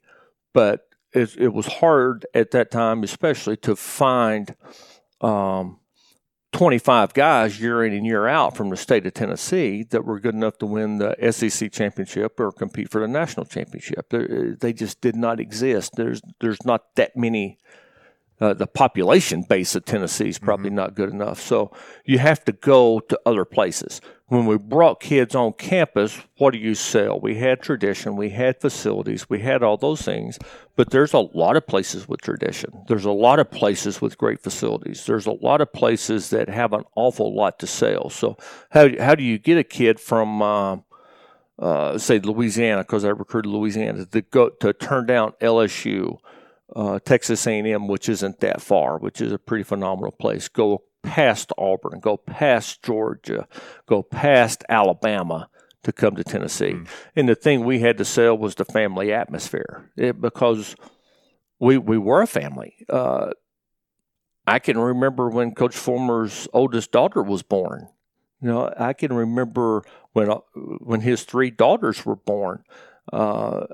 [0.54, 4.56] but it, it was hard at that time, especially to find.
[5.20, 5.81] Um,
[6.52, 10.36] 25 guys year in and year out from the state of Tennessee that were good
[10.36, 14.10] enough to win the SEC championship or compete for the national championship.
[14.10, 15.94] They just did not exist.
[15.96, 17.58] There's there's not that many
[18.42, 20.78] uh, the population base of Tennessee is probably mm-hmm.
[20.78, 21.40] not good enough.
[21.40, 21.72] So
[22.06, 24.02] you have to go to other places.
[24.32, 27.20] When we brought kids on campus, what do you sell?
[27.20, 30.40] We had tradition, we had facilities, we had all those things,
[30.78, 32.86] but there's a lot of places with tradition.
[32.88, 35.06] There's a lot of places with great facilities.
[35.06, 38.10] There's a lot of places that have an awful lot to sell.
[38.10, 38.38] So
[38.70, 40.78] how, how do you get a kid from uh,
[41.60, 46.20] uh, say Louisiana, because I recruited Louisiana, to go to turn down LSU,
[46.74, 50.48] uh, Texas A&M, which isn't that far, which is a pretty phenomenal place.
[50.48, 53.48] Go past Auburn, go past Georgia,
[53.86, 55.50] go past Alabama
[55.84, 56.74] to come to Tennessee.
[56.74, 56.88] Mm.
[57.16, 60.76] And the thing we had to sell was the family atmosphere it, because
[61.60, 62.86] we we were a family.
[62.90, 63.32] Uh,
[64.48, 67.88] I can remember when Coach Fulmer's oldest daughter was born.
[68.42, 69.84] You know, I can remember
[70.14, 70.40] when uh,
[70.80, 72.64] when his three daughters were born.
[73.12, 73.66] Uh,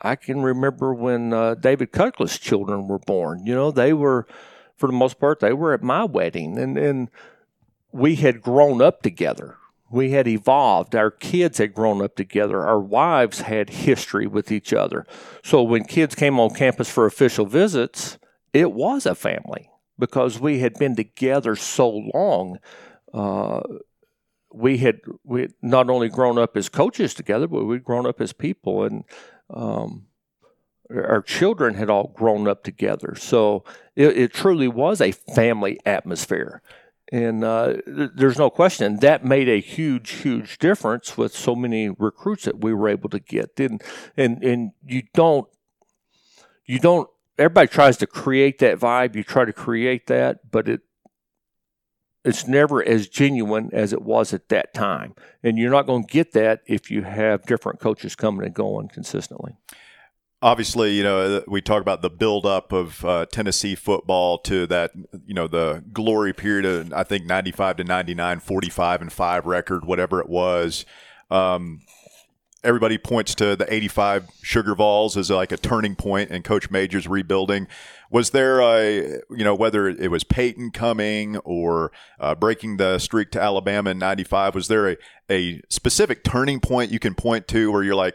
[0.00, 3.44] I can remember when uh, David Cutcliffe's children were born.
[3.44, 4.28] You know, they were,
[4.78, 7.10] for the most part, they were at my wedding, and and
[7.92, 9.56] we had grown up together.
[9.90, 10.94] We had evolved.
[10.94, 12.64] Our kids had grown up together.
[12.64, 15.06] Our wives had history with each other.
[15.42, 18.18] So when kids came on campus for official visits,
[18.52, 22.58] it was a family because we had been together so long.
[23.12, 23.60] Uh,
[24.52, 28.20] we had we had not only grown up as coaches together, but we'd grown up
[28.20, 29.04] as people, and
[29.50, 30.07] um,
[30.90, 33.14] our children had all grown up together.
[33.16, 36.62] So it, it truly was a family atmosphere,
[37.10, 42.44] and uh, there's no question that made a huge, huge difference with so many recruits
[42.44, 43.58] that we were able to get.
[43.58, 43.82] And
[44.16, 45.48] and and you don't
[46.66, 49.14] you don't everybody tries to create that vibe.
[49.14, 50.80] You try to create that, but it
[52.24, 55.14] it's never as genuine as it was at that time.
[55.42, 58.88] And you're not going to get that if you have different coaches coming and going
[58.88, 59.56] consistently.
[60.40, 64.92] Obviously, you know, we talk about the buildup of uh, Tennessee football to that,
[65.26, 69.84] you know, the glory period of, I think, 95 to 99, 45 and 5 record,
[69.84, 70.86] whatever it was.
[71.28, 71.80] Um,
[72.64, 77.06] everybody points to the 85 Sugar Vols as like a turning point in Coach Major's
[77.06, 77.66] rebuilding.
[78.10, 83.30] Was there a, you know, whether it was Peyton coming or uh, breaking the streak
[83.32, 84.96] to Alabama in 95, was there a,
[85.30, 88.14] a specific turning point you can point to where you're like,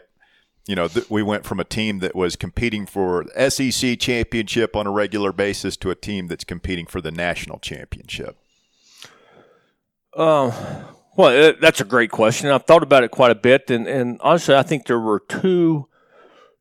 [0.66, 4.86] you know, th- we went from a team that was competing for SEC championship on
[4.86, 8.36] a regular basis to a team that's competing for the national championship?
[10.16, 10.52] Um,
[11.16, 12.50] well, that's a great question.
[12.50, 15.88] I've thought about it quite a bit, and, and honestly, I think there were two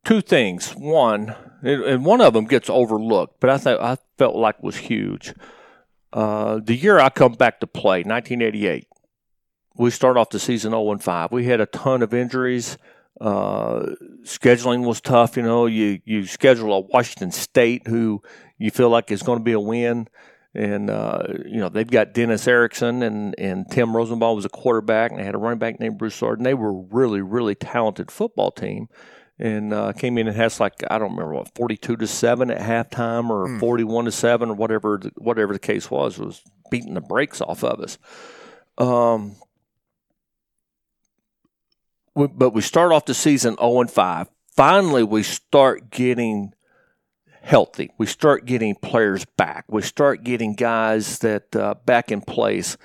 [0.03, 0.71] two things.
[0.71, 5.33] One, and one of them gets overlooked, but I thought I felt like was huge.
[6.11, 8.87] Uh, the year I come back to play, 1988,
[9.75, 11.31] we start off the season 0 and 5.
[11.31, 12.77] We had a ton of injuries.
[13.23, 15.37] Uh, scheduling was tough.
[15.37, 18.21] You know, you you schedule a Washington State who
[18.57, 20.09] you feel like is going to be a win,
[20.53, 25.11] and uh, you know they've got Dennis Erickson and and Timm Rosenbach was a quarterback,
[25.11, 28.51] and they had a running back named Broussard, and they were really really talented football
[28.51, 28.89] team
[29.39, 32.51] and uh, came in and has like I don't remember what forty two to seven
[32.51, 33.59] at halftime or mm.
[33.59, 37.39] forty one to seven or whatever the, whatever the case was was beating the brakes
[37.39, 37.97] off of us.
[38.77, 39.37] Um,
[42.15, 44.27] but we start off the season 0 and 5.
[44.55, 46.53] Finally, we start getting
[47.41, 47.91] healthy.
[47.97, 49.65] We start getting players back.
[49.67, 52.77] We start getting guys that uh, back in place.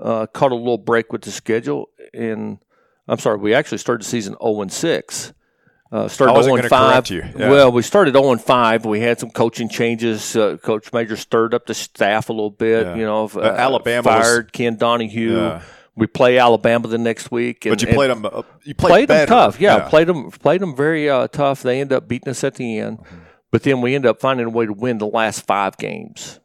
[0.00, 2.58] Uh, caught a little break with the schedule, and
[3.06, 5.32] I'm sorry, we actually started the season 0 and 6.
[5.92, 7.10] uh, started 0 5.
[7.10, 7.50] Yeah.
[7.50, 8.84] Well, we started 0 and 5.
[8.86, 10.34] We had some coaching changes.
[10.34, 12.86] Uh, Coach Major stirred up the staff a little bit.
[12.86, 12.94] Yeah.
[12.96, 15.36] You know, uh, Alabama fired was, Ken Donahue.
[15.36, 15.62] Yeah.
[15.94, 17.66] We play Alabama the next week.
[17.66, 18.24] And, but you played them.
[18.24, 19.60] Uh, you played, played them tough.
[19.60, 20.30] Yeah, played them.
[20.30, 21.62] Played them very uh, tough.
[21.62, 22.98] They end up beating us at the end.
[22.98, 23.18] Mm-hmm.
[23.50, 26.40] But then we end up finding a way to win the last five games.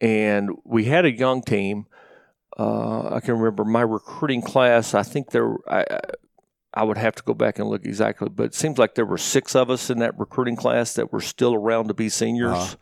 [0.00, 1.86] And we had a young team.
[2.58, 4.94] Uh, I can remember my recruiting class.
[4.94, 5.54] I think there.
[5.68, 5.84] I,
[6.74, 9.18] I would have to go back and look exactly, but it seems like there were
[9.18, 12.76] six of us in that recruiting class that were still around to be seniors.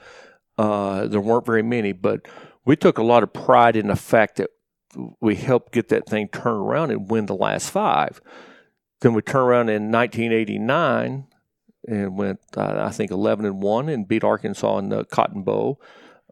[0.58, 0.62] Uh-huh.
[0.62, 2.26] Uh, there weren't very many, but
[2.64, 4.50] we took a lot of pride in the fact that
[5.20, 8.20] we helped get that thing turned around and win the last five.
[9.00, 11.26] Then we turned around in 1989
[11.88, 15.80] and went, uh, I think, 11 and one and beat Arkansas in the Cotton Bowl.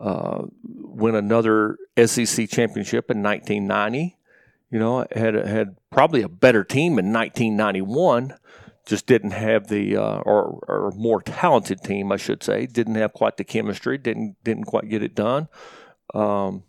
[0.01, 4.19] Uh, win another SEC championship in 1990
[4.75, 8.35] you know, had had probably a better team in 1991.
[8.85, 12.67] Just didn't have the uh, or, or more talented team, I should say.
[12.67, 13.99] Didn't have quite the chemistry.
[13.99, 15.47] Didn't didn't quite get it done.
[16.13, 16.65] Um,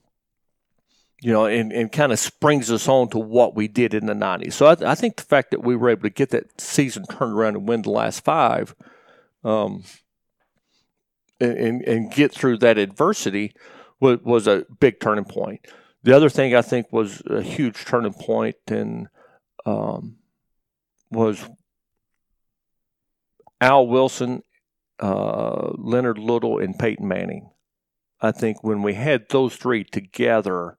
[1.26, 4.14] you know, and, and kind of springs us on to what we did in the
[4.14, 4.54] 90s.
[4.54, 7.34] So I, I, think the fact that we were able to get that season turned
[7.34, 8.76] around and win the last five,
[9.44, 9.84] um,
[11.40, 13.56] and, and get through that adversity
[14.00, 15.66] was, was a big turning point.
[16.04, 19.08] The other thing I think was a huge turning point and
[19.66, 20.18] um,
[21.10, 21.44] was
[23.60, 24.44] Al Wilson,
[25.00, 27.50] uh, Leonard Little, and Peyton Manning.
[28.22, 30.78] I think when we had those three together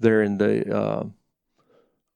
[0.00, 1.04] there in the uh,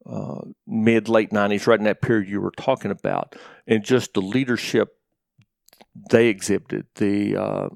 [0.07, 4.21] uh, mid late 90s, right in that period you were talking about, and just the
[4.21, 4.97] leadership
[6.11, 7.69] they exhibited, the uh,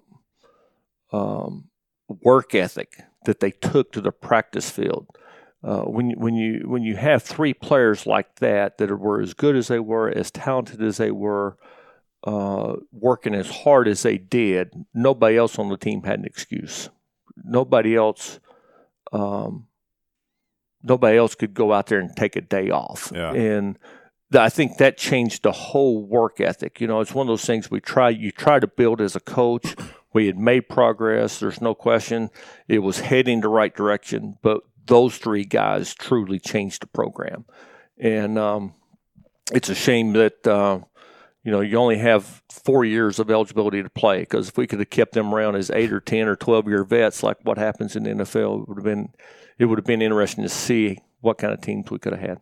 [1.13, 1.69] um,
[2.09, 5.07] work ethic that they took to the practice field.
[5.63, 9.57] Uh, when when you when you have three players like that that were as good
[9.57, 11.57] as they were, as talented as they were,
[12.25, 16.89] uh, working as hard as they did, nobody else on the team had an excuse.
[17.43, 18.39] Nobody else,
[19.13, 19.67] um,
[20.87, 23.13] nobody else could go out there and take a day off.
[23.15, 23.33] Yeah.
[23.33, 23.79] And
[24.35, 26.81] I think that changed the whole work ethic.
[26.81, 29.21] You know, it's one of those things we try you try to build as a
[29.21, 29.75] coach.
[30.13, 31.39] We had made progress.
[31.41, 32.31] There's no question.
[32.69, 37.45] It was heading the right direction, but those three guys truly changed the program.
[37.99, 38.75] And um,
[39.53, 40.81] it's a shame that uh,
[41.47, 44.81] you know you only have four years of eligibility to play because if we could
[44.81, 47.95] have kept them around as eight or ten or twelve year vets, like what happens
[47.95, 49.11] in the NFL, it would have been
[49.57, 52.41] it would have been interesting to see what kind of teams we could have had.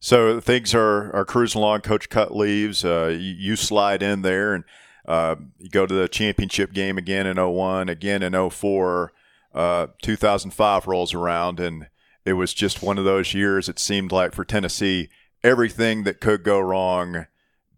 [0.00, 1.82] So things are, are cruising along.
[1.82, 2.82] Coach Cut leaves.
[2.82, 4.64] Uh, you, you, slide in there and
[5.06, 9.12] uh, you go to the championship game again in 01, again in 04.
[9.52, 11.88] Uh, 2005 rolls around, and
[12.24, 13.68] it was just one of those years.
[13.68, 15.10] It seemed like for Tennessee,
[15.44, 17.26] everything that could go wrong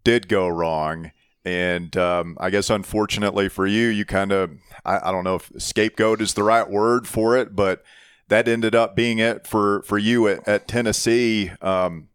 [0.03, 1.11] did go wrong.
[1.45, 4.51] And um, I guess unfortunately for you, you kind of,
[4.85, 7.83] I, I don't know if scapegoat is the right word for it, but
[8.29, 11.51] that ended up being it for, for you at, at Tennessee.
[11.61, 12.07] Um,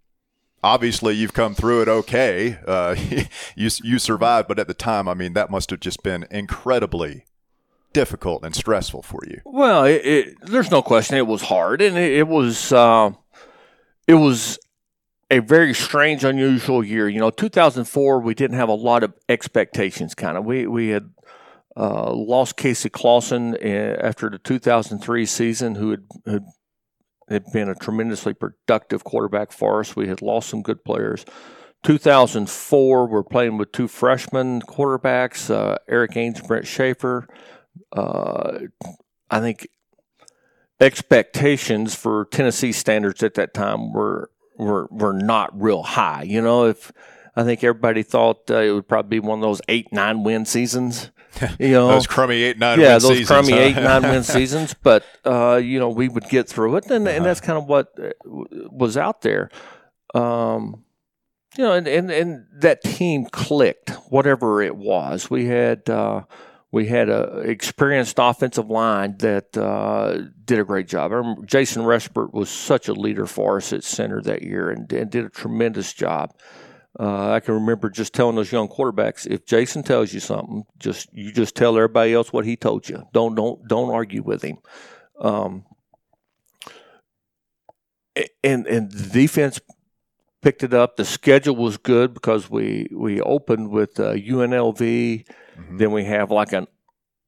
[0.63, 2.59] obviously you've come through it okay.
[2.67, 2.97] Uh,
[3.57, 7.25] you you survived, but at the time, I mean, that must have just been incredibly
[7.93, 9.41] difficult and stressful for you.
[9.45, 13.13] Well, it, it, there's no question it was hard, and it, it was uh,
[14.07, 14.59] it was
[15.31, 17.09] a very strange, unusual year.
[17.09, 20.15] You know, 2004, we didn't have a lot of expectations.
[20.15, 21.11] Kind of, we we had.
[21.81, 26.43] Uh, lost Casey Clausen uh, after the 2003 season, who had, had
[27.29, 29.95] had been a tremendously productive quarterback for us.
[29.95, 31.25] We had lost some good players.
[31.85, 37.29] 2004, we're playing with two freshman quarterbacks, uh, Erik Ainge, Brent Schaeffer.
[37.93, 38.59] Uh,
[39.31, 39.69] I think
[40.81, 46.23] expectations for Tennessee standards at that time were were were not real high.
[46.23, 46.93] You know, if
[47.35, 50.45] I think everybody thought uh, it would probably be one of those eight nine win
[50.45, 51.11] seasons.
[51.61, 53.59] You know, those crummy eight nine yeah, those seasons, crummy huh?
[53.59, 54.75] eight nine win seasons.
[54.75, 57.17] But uh, you know, we would get through it, and, uh-huh.
[57.17, 59.49] and that's kind of what uh, was out there.
[60.15, 60.85] Um,
[61.57, 65.31] you know, and, and and that team clicked, whatever it was.
[65.31, 65.89] We had.
[65.89, 66.23] Uh,
[66.71, 71.13] we had a experienced offensive line that uh, did a great job.
[71.47, 75.25] Jason Respert was such a leader for us at center that year and, and did
[75.25, 76.35] a tremendous job.
[76.99, 81.09] Uh, I can remember just telling those young quarterbacks, if Jason tells you something, just
[81.13, 83.05] you just tell everybody else what he told you.
[83.13, 84.59] Don't don't don't argue with him.
[85.21, 85.65] Um,
[88.43, 89.61] and and the defense
[90.43, 90.97] picked it up.
[90.97, 95.25] The schedule was good because we we opened with uh, UNLV.
[95.59, 95.77] Mm-hmm.
[95.79, 96.67] Then we have like an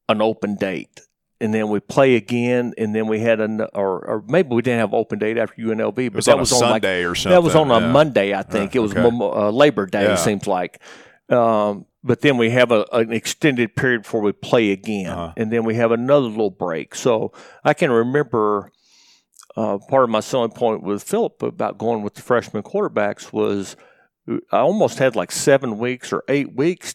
[0.08, 1.00] an open date
[1.40, 4.80] and then we play again, and then we had an or, or maybe we didn't
[4.80, 7.32] have open date after UNLV, but that was on Sunday like, or something.
[7.32, 7.78] That was on yeah.
[7.78, 8.76] a Monday, I think.
[8.76, 9.00] Uh, it was okay.
[9.00, 10.02] uh, Labor Day.
[10.02, 10.14] Yeah.
[10.14, 10.80] It seems like.
[11.30, 15.32] Um, but then we have a, an extended period before we play again, uh-huh.
[15.36, 16.94] and then we have another little break.
[16.94, 17.32] So
[17.64, 18.70] I can remember
[19.56, 23.76] uh, part of my selling point with Phillip about going with the freshman quarterbacks was
[24.52, 26.94] I almost had like seven weeks or eight weeks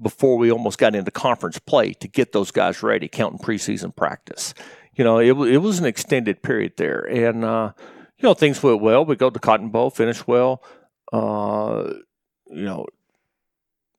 [0.00, 4.54] before we almost got into conference play to get those guys ready, counting preseason practice.
[4.94, 7.00] You know, it, it was an extended period there.
[7.00, 7.72] And, uh,
[8.18, 9.04] you know, things went well.
[9.04, 10.62] We go to Cotton Bowl, finish well.
[11.12, 11.94] Uh,
[12.46, 12.86] you know,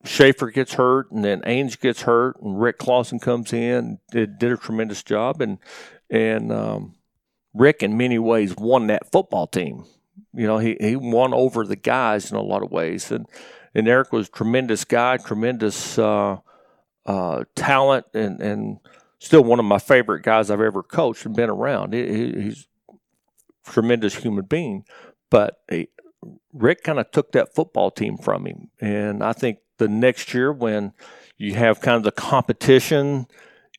[0.04, 4.52] Schaeffer gets hurt, and then Ainge gets hurt, and Rick Clausen comes in, did, did
[4.52, 5.42] a tremendous job.
[5.42, 5.60] And,
[6.10, 6.96] and um,
[7.54, 9.86] Rick, in many ways, won that football team.
[10.34, 13.12] You know, he, he won over the guys in a lot of ways.
[13.12, 13.28] And,
[13.76, 16.38] and Erik was a tremendous guy, tremendous uh,
[17.06, 18.80] uh, talent, and, and
[19.20, 21.94] still one of my favorite guys I've ever coached and been around.
[21.94, 24.86] He, he's a tremendous human being,
[25.30, 25.90] but he,
[26.54, 30.54] Rick kind of took that football team from him, and I think the next year
[30.54, 30.94] when
[31.38, 33.28] you have kind of the competition,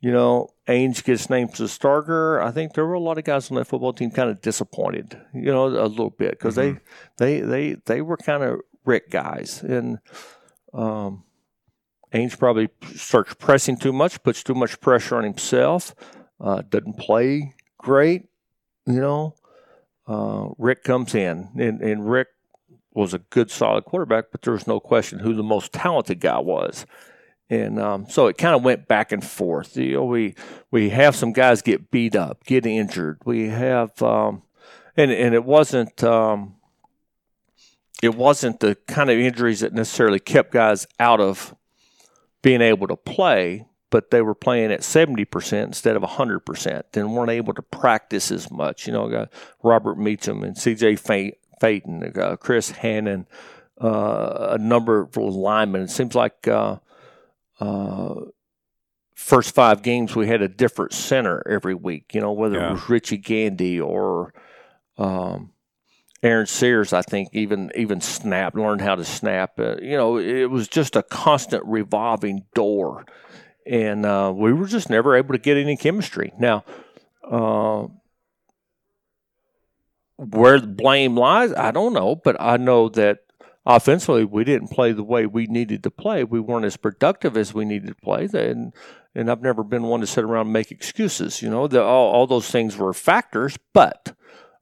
[0.03, 2.42] you know, Ainge gets named a starter.
[2.42, 5.18] I think there were a lot of guys on that football team kind of disappointed,
[5.32, 6.78] you know, a little bit because mm-hmm.
[7.16, 9.99] they, they, they, they were kind of Rick guys, and
[10.72, 11.24] um,
[12.12, 15.95] Ainge probably starts pressing too much, puts too much pressure on himself,
[16.41, 18.28] uh, doesn't play great,
[18.87, 19.34] you know.
[20.07, 22.28] Uh, Rick comes in, and, and Rick
[22.95, 26.39] was a good, solid quarterback, but there was no question who the most talented guy
[26.39, 26.87] was.
[27.49, 29.76] And um, so it kind of went back and forth.
[29.76, 30.34] You know, we
[30.72, 33.18] we have some guys get beat up, get injured.
[33.24, 34.43] We have, um,
[34.97, 36.55] and and it wasn't um,
[38.03, 41.55] it wasn't the kind of injuries that necessarily kept guys out of
[42.42, 46.86] being able to play, but they were playing at seventy percent instead of hundred percent,
[46.94, 48.86] and weren't able to practice as much.
[48.86, 49.32] You know, got
[49.62, 50.97] Robert Meacham and C.J.
[50.97, 53.26] Fayton, uh, Chris Hannon,
[53.80, 55.82] uh, a number of linemen.
[55.82, 56.47] It seems like.
[56.47, 56.78] Uh,
[57.59, 58.16] uh,
[59.14, 62.14] first five games we had a different center every week.
[62.14, 62.68] You know, whether yeah.
[62.68, 64.32] it was Richie Gandy or
[64.99, 65.53] um,
[66.26, 69.58] Aaron Sears, I think even even snap learned how to snap.
[69.58, 73.04] Uh, you know, it was just a constant revolving door,
[73.66, 76.32] and uh, we were just never able to get any chemistry.
[76.38, 76.64] Now.
[77.28, 77.88] Uh,
[80.18, 83.18] where the blame lies, I don't know, but I know that
[83.66, 86.24] offensively, we didn't play the way we needed to play.
[86.24, 88.28] We weren't as productive as we needed to play.
[88.32, 88.72] And
[89.14, 91.40] and I've never been one to sit around and make excuses.
[91.40, 94.14] You know, the, all, all those things were factors, but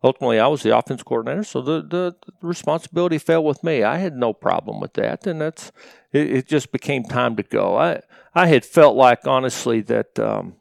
[0.05, 3.83] ultimately I was the offense coordinator, so the, the, the, responsibility fell with me.
[3.83, 5.73] I had no problem with that, and that's
[6.13, 7.77] it, it just became time to go.
[7.77, 8.03] I
[8.35, 10.57] I had felt like honestly that um,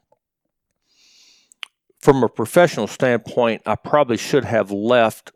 [1.99, 5.31] from a professional standpoint, I probably should have left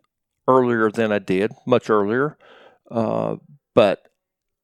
[0.48, 2.38] earlier than I did, much earlier.
[2.90, 3.36] Uh,
[3.74, 4.08] but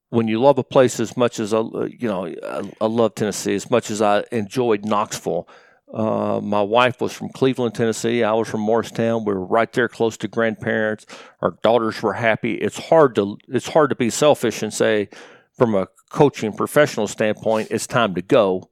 [0.08, 3.54] when you love a place as much as I, you know, I, I love Tennessee
[3.54, 5.48] as much as I enjoyed Knoxville.
[5.94, 8.24] Uh, my wife was from Cleveland, Tennessee.
[8.24, 9.24] I was from Morristown.
[9.24, 11.06] We were right there, close to grandparents.
[11.40, 12.54] Our daughters were happy.
[12.54, 15.08] It's hard to it's hard to be selfish and say,
[15.56, 18.70] from a coaching professional standpoint, it's time to go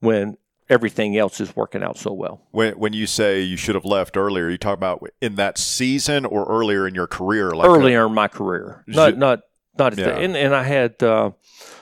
[0.00, 0.36] when
[0.68, 2.42] everything else is working out so well.
[2.50, 6.24] When when you say you should have left earlier, you talk about in that season
[6.24, 7.52] or earlier in your career?
[7.52, 9.42] Like earlier a, in my career, not not
[9.78, 10.16] not yeah.
[10.16, 11.30] and and I had uh,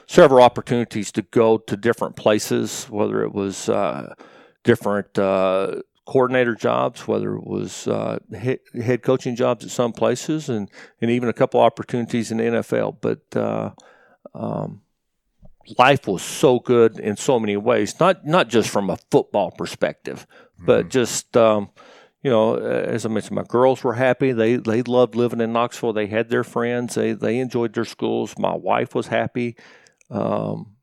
[0.06, 4.14] several opportunities to go to different places, whether it was uh,
[4.64, 5.18] different.
[5.18, 10.68] Uh, coordinator jobs, whether it was uh, head coaching jobs at some places, and,
[11.00, 12.96] and even a couple opportunities in the NFL.
[13.00, 13.70] But uh,
[14.34, 14.82] um,
[15.78, 20.26] life was so good in so many ways, not not just from a football perspective,
[20.56, 20.66] mm-hmm.
[20.66, 21.70] but just um,
[22.22, 24.32] you know, as I mentioned, my girls were happy.
[24.32, 25.92] They they loved living in Knoxville.
[25.92, 26.94] They had their friends.
[26.94, 28.34] They they enjoyed their schools.
[28.38, 29.56] My wife was happy.
[30.10, 30.76] Um,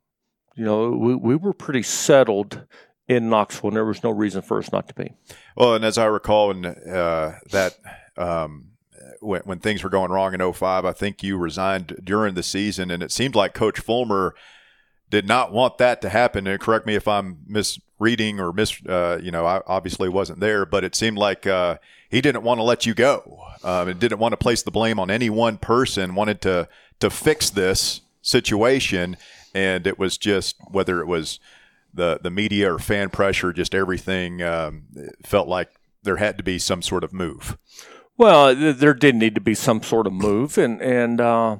[0.55, 2.65] you know, we we were pretty settled
[3.09, 5.11] in Knoxville, and there was no reason for us not to be.
[5.57, 7.77] Well, and as I recall, in uh, that.
[8.15, 8.65] Um,
[9.21, 12.89] when, when things were going wrong in 05, I think you resigned during the season,
[12.89, 14.33] and it seemed like Coach Fulmer
[15.09, 16.47] did not want that to happen.
[16.47, 20.65] And correct me if I'm misreading or mis, uh, you know, I obviously wasn't there,
[20.65, 21.77] but it seemed like uh,
[22.09, 24.99] he didn't want to let you go um, and didn't want to place the blame
[24.99, 26.15] on any one person.
[26.15, 26.67] Wanted to
[26.99, 29.17] to fix this situation,
[29.53, 31.39] and it was just whether it was
[31.93, 34.83] the the media or fan pressure, just everything um,
[35.25, 35.69] felt like
[36.03, 37.57] there had to be some sort of move.
[38.17, 41.57] Well, there did need to be some sort of move, and and uh,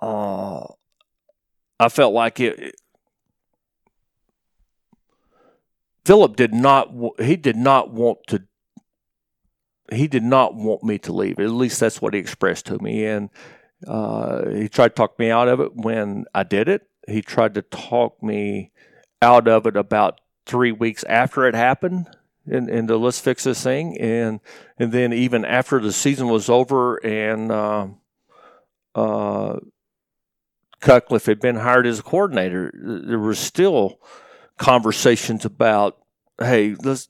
[0.00, 0.66] uh,
[1.80, 2.74] I felt like it, it
[6.04, 8.44] Phillip did not he did not want to
[9.92, 11.38] he did not want me to leave.
[11.38, 13.30] At least that's what he expressed to me, and
[13.86, 16.88] uh, he tried to talk me out of it when I did it.
[17.06, 18.72] He tried to talk me
[19.20, 22.08] out of it about three weeks after it happened,
[22.46, 24.40] and, and the let's fix this thing, and
[24.78, 27.86] and then even after the season was over, and uh,
[28.94, 29.58] uh,
[30.80, 34.00] Cutcliffe had been hired as a coordinator, there was still
[34.56, 35.98] conversations about,
[36.40, 37.08] hey, let's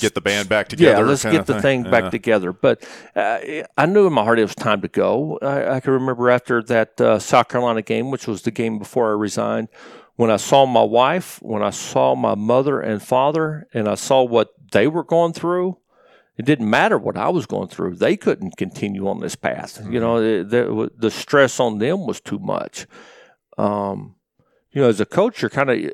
[0.00, 1.02] get the band back together.
[1.02, 2.52] Yeah, let's get the thing, thing back together.
[2.52, 3.38] But uh,
[3.76, 5.38] I knew in my heart it was time to go.
[5.40, 9.10] I, I can remember after that uh, South Carolina game, which was the game before
[9.10, 9.68] I resigned,
[10.16, 14.22] when I saw my wife, when I saw my mother and father, and I saw
[14.22, 15.78] what they were going through,
[16.36, 17.96] it didn't matter what I was going through.
[17.96, 19.78] They couldn't continue on this path.
[19.78, 19.92] Mm-hmm.
[19.92, 22.86] You know, the, the, stress on them was too much.
[23.58, 24.16] Um,
[24.72, 25.92] you know, as a coach, you're kind of.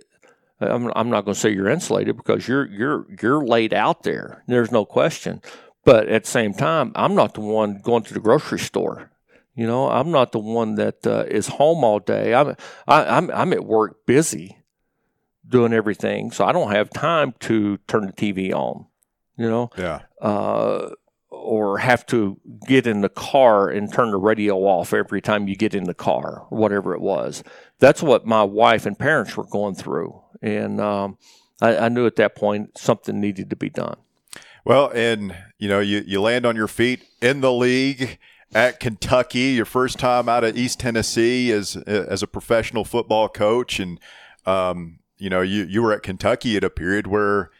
[0.61, 4.43] I'm, I'm not going to say you're insulated because you're you're you're laid out there.
[4.49, 5.41] There's no question.
[5.85, 9.11] But at the same time, I'm not the one going to the grocery store.
[9.59, 12.33] You know, I'm not the one that uh, is home all day.
[12.33, 12.55] I'm
[12.87, 14.57] I, am i I'm at work busy
[15.49, 18.87] doing everything, so I don't have time to turn the TV on.
[19.37, 20.03] You know, yeah.
[20.23, 20.91] Uh,
[21.31, 25.57] or have to get in the car and turn the radio off every time you
[25.57, 27.43] get in the car, or whatever it was.
[27.81, 31.19] That's what my wife and parents were going through, and um,
[31.61, 33.97] I, I knew at that point something needed to be done.
[34.65, 38.21] Well, and you know, you, you land on your feet in the league
[38.55, 43.79] at Kentucky, your first time out of East Tennessee as as a professional football coach,
[43.79, 44.01] and
[44.47, 47.51] um, you know, you you were at Kentucky at a period where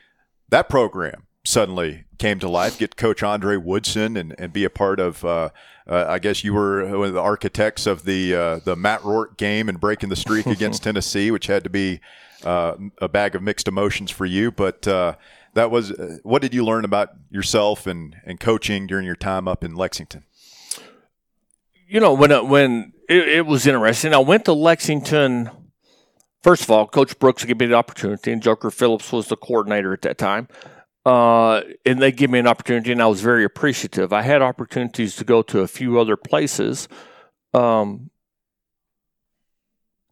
[0.49, 2.79] that program suddenly came to life.
[2.79, 5.25] Get Coach Andre Woodson and, and be a part of.
[5.25, 5.51] Uh,
[5.87, 9.37] uh, I guess you were one of the architects of the uh, the Matt Roark
[9.37, 12.01] game and breaking the streak against Tennessee, which had to be
[12.45, 14.51] uh, a bag of mixed emotions for you.
[14.51, 15.17] But uh,
[15.55, 19.49] that was uh, what did you learn about yourself and, and coaching during your time
[19.49, 20.25] up in Lexington?
[21.91, 25.51] You know, when when it, it was interesting, I went to Lexington.
[26.43, 29.95] First of all, Coach Brooks gave me the opportunity, and Joker Phillips was the coordinator
[29.95, 30.49] at that time.
[31.07, 34.13] Uh, and they gave me an opportunity, and I was very appreciative.
[34.13, 36.89] I had opportunities to go to a few other places,
[37.55, 38.11] um,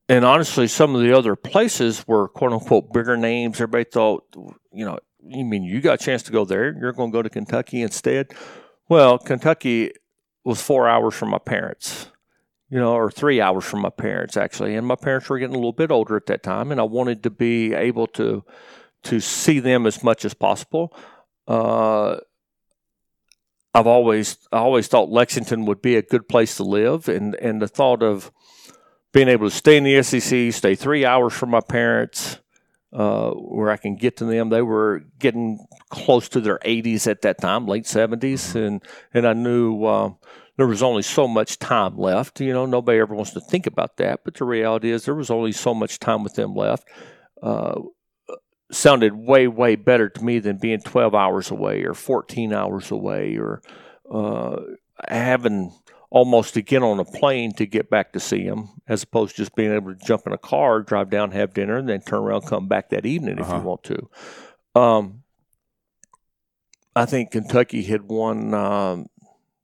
[0.09, 3.57] and honestly, some of the other places were quote unquote bigger names.
[3.57, 4.25] Everybody thought,
[4.73, 6.75] you know, you mean you got a chance to go there?
[6.81, 8.33] You're going to go to Kentucky instead?
[8.89, 9.93] Well, Kentucky
[10.47, 12.11] was four hours from my parents,
[12.71, 15.59] you know, or three hours from my parents actually, and my parents were getting a
[15.59, 18.45] little bit older at that time, and I wanted to be able to
[19.05, 20.97] to see them as much as possible.
[21.47, 22.17] Uh,
[23.75, 27.61] I've always I always thought Lexington would be a good place to live, and and
[27.61, 28.31] the thought of
[29.13, 32.39] being able to stay in the SEC, stay three hours from my parents,
[32.93, 34.49] uh, where I can get to them.
[34.49, 38.59] They were getting close to their 80s at that time, late 70s, mm-hmm.
[38.59, 38.83] and
[39.13, 40.11] and I knew uh,
[40.57, 42.41] there was only so much time left.
[42.41, 45.31] You know, nobody ever wants to think about that, but the reality is there was
[45.31, 46.89] only so much time with them left.
[47.43, 47.81] Uh,
[48.71, 53.37] sounded way way better to me than being 12 hours away or 14 hours away
[53.37, 53.63] or
[54.11, 54.57] uh,
[55.09, 55.73] having
[56.11, 59.43] almost to get on a plane to get back to see him, as opposed to
[59.43, 62.21] just being able to jump in a car, drive down, have dinner, and then turn
[62.21, 63.43] around, come back that evening uh-huh.
[63.43, 63.69] if you uh-huh.
[63.69, 64.81] want to.
[64.81, 65.23] Um,
[66.95, 69.07] I think Kentucky had won um,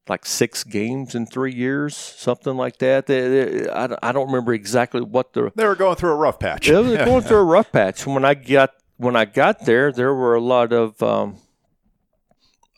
[0.08, 3.06] like six games in three years, something like that.
[3.06, 6.38] They, they, I, I don't remember exactly what the they were going through a rough
[6.38, 6.66] patch.
[6.66, 8.06] they were going through a rough patch.
[8.06, 11.38] When I got when I got there, there were a lot of um,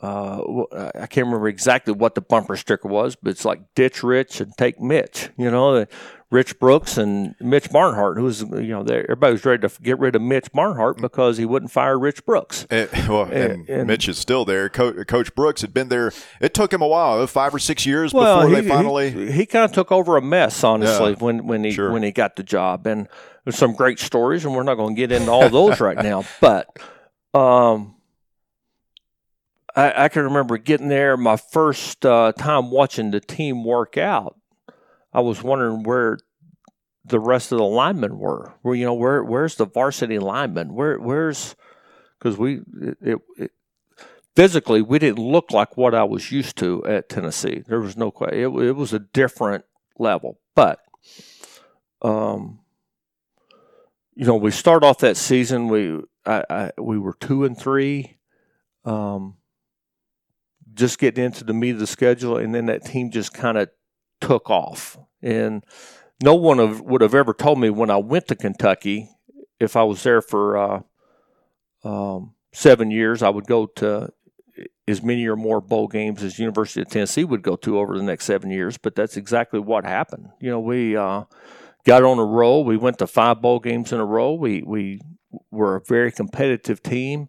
[0.05, 4.41] uh, I can't remember exactly what the bumper sticker was, but it's like ditch Rich
[4.41, 5.31] and take Mitch.
[5.37, 5.87] You know,
[6.31, 10.17] Rich Brooks and Mitch Barnhart, who was you know everybody was ready to get rid
[10.17, 12.67] of Mitch Barnhart because he wouldn't fire Rich Brooks.
[12.71, 14.69] And, well, and, and, Mitch is still there.
[14.69, 16.13] Co- Coach Brooks had been there.
[16.41, 19.11] It took him a while, five or six years well, before he, they finally.
[19.11, 21.93] He, he kind of took over a mess, honestly, yeah, when when he sure.
[21.93, 22.87] when he got the job.
[22.87, 23.09] And
[23.45, 26.25] there's some great stories, and we're not going to get into all those right now,
[26.41, 26.69] but.
[27.33, 27.94] Um,
[29.75, 34.39] I, I can remember getting there my first uh, time watching the team work out.
[35.13, 36.19] I was wondering where
[37.05, 38.55] the rest of the linemen were.
[38.63, 40.75] Where you know where where's the varsity linemen?
[40.75, 41.55] Where where's
[42.19, 43.51] because we it, it, it,
[44.35, 47.63] physically we didn't look like what I was used to at Tennessee.
[47.67, 48.39] There was no question.
[48.39, 49.65] It, it was a different
[49.99, 50.81] level, but
[52.03, 52.61] um,
[54.15, 58.19] you know we start off that season we I, I we were two and three.
[58.85, 59.37] Um,
[60.75, 63.69] just getting into the meat of the schedule, and then that team just kind of
[64.21, 64.99] took off.
[65.23, 65.65] And
[66.23, 69.11] no one have, would have ever told me when I went to Kentucky,
[69.61, 70.81] if I was there for uh,
[71.85, 74.11] um, seven years, I would go to
[74.87, 78.05] as many or more bowl games as University of Tennessee would go to over the
[78.05, 78.77] next seven years.
[78.77, 80.29] But that's exactly what happened.
[80.41, 81.25] You know, we uh,
[81.85, 82.65] got on a roll.
[82.65, 84.35] We went to five bowl games in a row.
[84.35, 85.01] We we
[85.51, 87.29] were a very competitive team.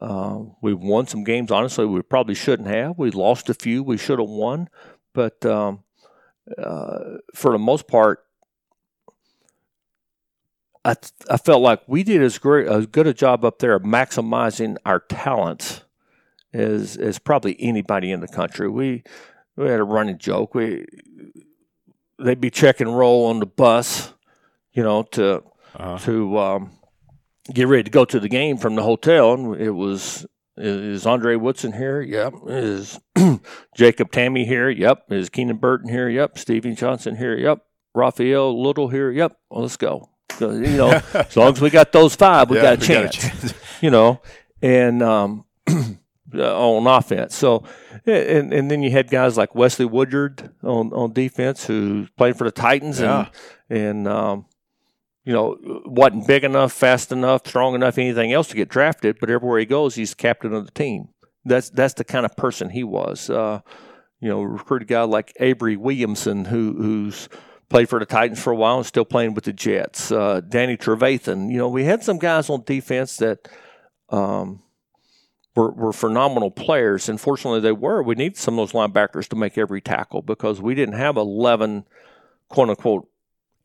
[0.00, 1.50] Uh, we won some games.
[1.50, 2.98] Honestly, we probably shouldn't have.
[2.98, 3.82] We lost a few.
[3.82, 4.68] We should have won,
[5.12, 5.84] but um,
[6.56, 8.24] uh, for the most part,
[10.84, 10.94] I,
[11.28, 14.76] I felt like we did as great as good a job up there of maximizing
[14.86, 15.82] our talents
[16.52, 18.68] as as probably anybody in the country.
[18.68, 19.02] We
[19.56, 20.54] we had a running joke.
[20.54, 20.86] We
[22.18, 24.14] they'd be check and roll on the bus,
[24.72, 25.42] you know, to
[25.74, 25.98] uh-huh.
[25.98, 26.70] to um,
[27.52, 30.26] get ready to go to the game from the hotel, and it was
[30.56, 32.00] is Andre Woodson here?
[32.00, 32.34] Yep.
[32.48, 33.00] Is
[33.76, 34.68] Jacob Tamme here?
[34.68, 35.10] Yep.
[35.10, 36.08] Is Keenan Burton here?
[36.08, 36.38] Yep.
[36.38, 37.36] Stephen Johnson here?
[37.36, 37.64] Yep.
[37.94, 39.10] Rafael Little here?
[39.10, 39.38] Yep.
[39.48, 40.10] Well, let's go.
[40.38, 42.88] So, you know, as long as we got those five, we, yeah, got, a we
[42.88, 43.54] got, a chance.
[43.80, 44.20] you know,
[44.60, 45.44] and um,
[46.34, 47.34] on offense.
[47.34, 47.64] So,
[48.06, 52.44] and and then you had guys like Wesley Woodyard on on defense who played for
[52.44, 53.28] the Titans, yeah.
[53.68, 54.46] and and um,
[55.30, 59.18] you know, wasn't big enough, fast enough, strong enough, anything else to get drafted.
[59.20, 61.10] But everywhere he goes, he's captain of the team.
[61.44, 63.30] That's that's the kind of person he was.
[63.30, 63.60] Uh,
[64.18, 67.28] you know, recruited a guy like Avery Williamson, who who's
[67.68, 70.10] played for the Titans for a while and still playing with the Jets.
[70.10, 71.48] Uh, Danny Trevathan.
[71.48, 73.46] You know, we had some guys on defense that
[74.08, 74.64] um,
[75.54, 77.08] were, were phenomenal players.
[77.08, 78.02] And fortunately, they were.
[78.02, 81.84] We needed some of those linebackers to make every tackle because we didn't have 11
[82.48, 83.09] quote unquote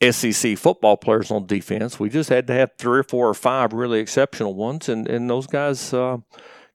[0.01, 1.99] SEC football players on defense.
[1.99, 5.29] We just had to have three or four or five really exceptional ones, and, and
[5.29, 6.17] those guys uh,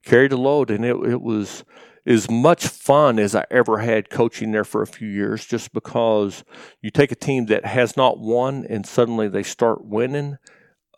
[0.04, 0.70] carried the load.
[0.70, 1.64] And it, it was
[2.06, 6.44] as much fun as I ever had coaching there for a few years, just because
[6.80, 10.38] you take a team that has not won and suddenly they start winning.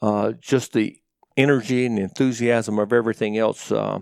[0.01, 0.97] Uh, just the
[1.37, 3.99] energy and enthusiasm of everything else uh,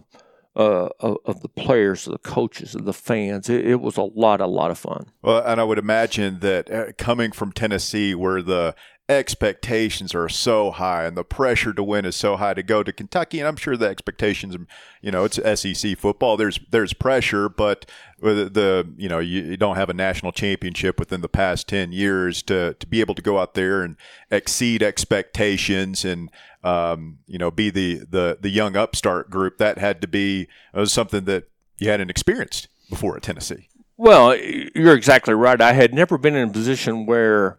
[0.56, 3.48] uh, of, of, the players, of the coaches, of the fans.
[3.48, 5.06] It, it, was a lot, a lot of fun.
[5.22, 8.74] Well, and I would imagine that uh, coming from Tennessee, where the
[9.10, 12.92] expectations are so high and the pressure to win is so high to go to
[12.92, 14.56] Kentucky and I'm sure the expectations
[15.02, 17.86] you know it's SEC football there's there's pressure but
[18.20, 21.90] the, the you know you, you, don't have a national championship within the past 10
[21.90, 23.96] years to to be able to go out there and
[24.30, 26.30] exceed expectations and
[26.62, 30.48] um, you know be the the the young upstart group that had to be
[30.84, 31.44] something that
[31.78, 36.48] you hadn't experienced before at Tennessee well you're exactly right I had never been in
[36.48, 37.58] a position where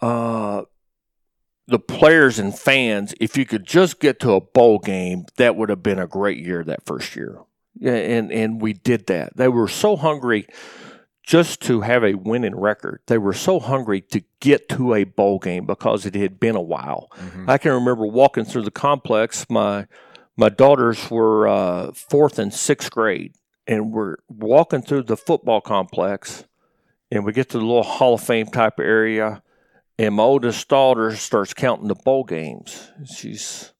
[0.00, 0.62] uh,
[1.66, 5.68] the players and fans, if you could just get to a bowl game, that would
[5.68, 7.40] have been a great year that first year.
[7.74, 9.36] Yeah, And and we did that.
[9.36, 10.46] They were so hungry
[11.28, 13.02] just to have a winning record.
[13.06, 16.62] They were so hungry to get to a bowl game because it had been a
[16.62, 17.10] while.
[17.16, 17.50] Mm-hmm.
[17.50, 19.44] I can remember walking through the complex.
[19.50, 19.86] My
[20.38, 23.34] my daughters were uh, fourth and sixth grade,
[23.66, 26.44] and we're walking through the football complex,
[27.10, 29.42] and we get to the little Hall of Fame type area,
[29.98, 32.90] and my oldest daughter starts counting the bowl games.
[33.04, 33.74] She's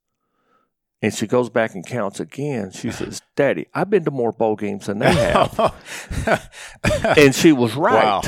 [1.01, 2.71] and she goes back and counts again.
[2.73, 6.51] She says, "Daddy, I've been to more bowl games than they have."
[7.17, 8.05] and she was right.
[8.05, 8.23] Wow.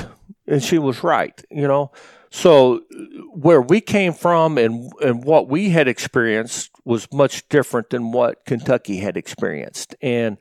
[0.47, 1.43] And she was right.
[1.51, 1.93] You know,
[2.31, 2.83] so
[3.33, 8.45] where we came from and and what we had experienced was much different than what
[8.45, 10.39] Kentucky had experienced, and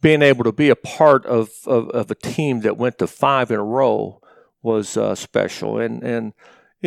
[0.00, 3.50] being able to be a part of of, of a team that went to five
[3.50, 4.20] in a row
[4.62, 5.78] was uh, special.
[5.78, 6.34] And and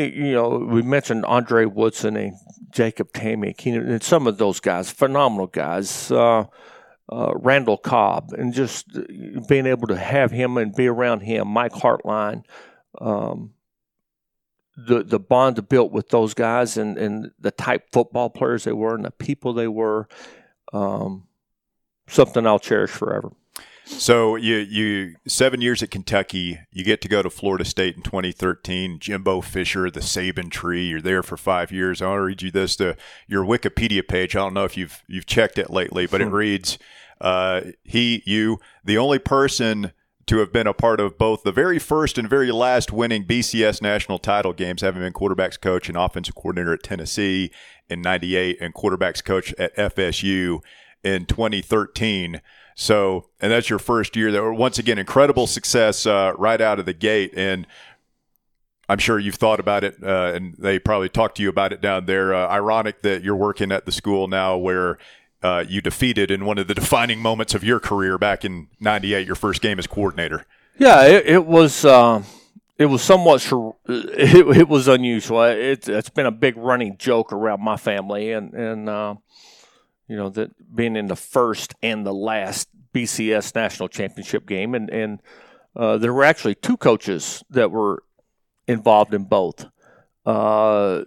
[0.03, 2.33] you know, we mentioned Andre Woodson and
[2.69, 6.11] Jacob Tamick, you know, and some of those guys, phenomenal guys.
[6.11, 6.45] Uh,
[7.09, 8.87] uh, Randall Cobb, and just
[9.47, 12.43] being able to have him and be around him, Mike Hartline,
[12.99, 13.53] um,
[14.75, 18.93] the the bond built with those guys, and, and the type football players they were,
[18.93, 20.07] and the people they were,
[20.73, 21.27] um,
[22.07, 23.31] something I'll cherish forever.
[23.87, 28.03] So you you seven years at Kentucky, you get to go to Florida State in
[28.03, 28.99] 2013.
[28.99, 30.87] Jimbo Fisher, the Saban tree.
[30.87, 32.01] You're there for five years.
[32.01, 32.95] I want to read you this to
[33.27, 34.35] your Wikipedia page.
[34.35, 36.35] I don't know if you've you've checked it lately, but it hmm.
[36.35, 36.77] reads,
[37.21, 39.91] uh, "He, you, the only person."
[40.27, 43.81] To have been a part of both the very first and very last winning BCS
[43.81, 47.49] national title games, having been quarterbacks coach and offensive coordinator at Tennessee
[47.87, 50.59] in 98 and quarterbacks coach at FSU
[51.01, 52.41] in 2013.
[52.79, 54.53] So, and that's your first year there.
[54.53, 57.33] Once again, incredible success uh, right out of the gate.
[57.35, 57.65] And
[58.87, 61.81] I'm sure you've thought about it, uh, and they probably talked to you about it
[61.81, 62.35] down there.
[62.35, 64.99] Uh, ironic that you're working at the school now where
[65.41, 69.25] uh, you defeated in one of the defining moments of your career back in '98,
[69.25, 70.45] your first game as coordinator.
[70.77, 71.83] Yeah, it, it was.
[71.83, 72.21] Uh,
[72.77, 73.41] it was somewhat.
[73.89, 75.43] It, it was unusual.
[75.43, 79.15] It, has been a big running joke around my family, and and uh,
[80.07, 84.89] you know, that being in the first and the last BCS national championship game, and
[84.89, 85.21] and
[85.75, 88.03] uh, there were actually two coaches that were
[88.67, 89.65] involved in both.
[90.25, 91.03] Uh,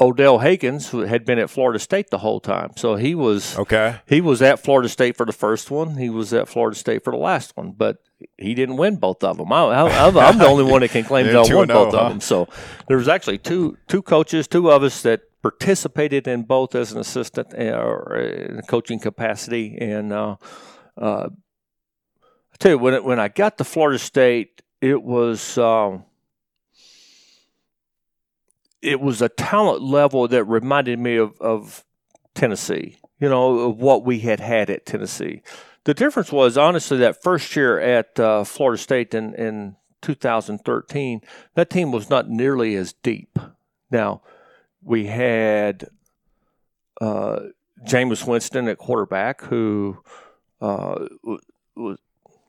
[0.00, 4.00] Odell Haggins had been at Florida State the whole time, so he was okay.
[4.06, 5.96] He was at Florida State for the first one.
[5.96, 7.98] He was at Florida State for the last one, but
[8.36, 9.52] he didn't win both of them.
[9.52, 12.00] I, am the only one that can claim that I won both huh?
[12.00, 12.20] of them.
[12.20, 12.48] So
[12.88, 16.98] there was actually two two coaches, two of us that participated in both as an
[16.98, 19.78] assistant eh, or in a coaching capacity.
[19.78, 20.36] And uh,
[20.96, 21.28] uh,
[22.20, 26.04] I tell you, when it, when I got to Florida State, it was um,
[28.84, 31.84] it was a talent level that reminded me of, of
[32.34, 32.98] Tennessee.
[33.18, 35.42] You know, of what we had had at Tennessee.
[35.84, 41.22] The difference was honestly that first year at uh, Florida State in, in 2013,
[41.54, 43.38] that team was not nearly as deep.
[43.90, 44.22] Now,
[44.82, 45.88] we had
[47.00, 47.40] uh,
[47.86, 49.98] Jameis Winston at quarterback, who
[50.60, 51.06] uh,
[51.76, 51.98] was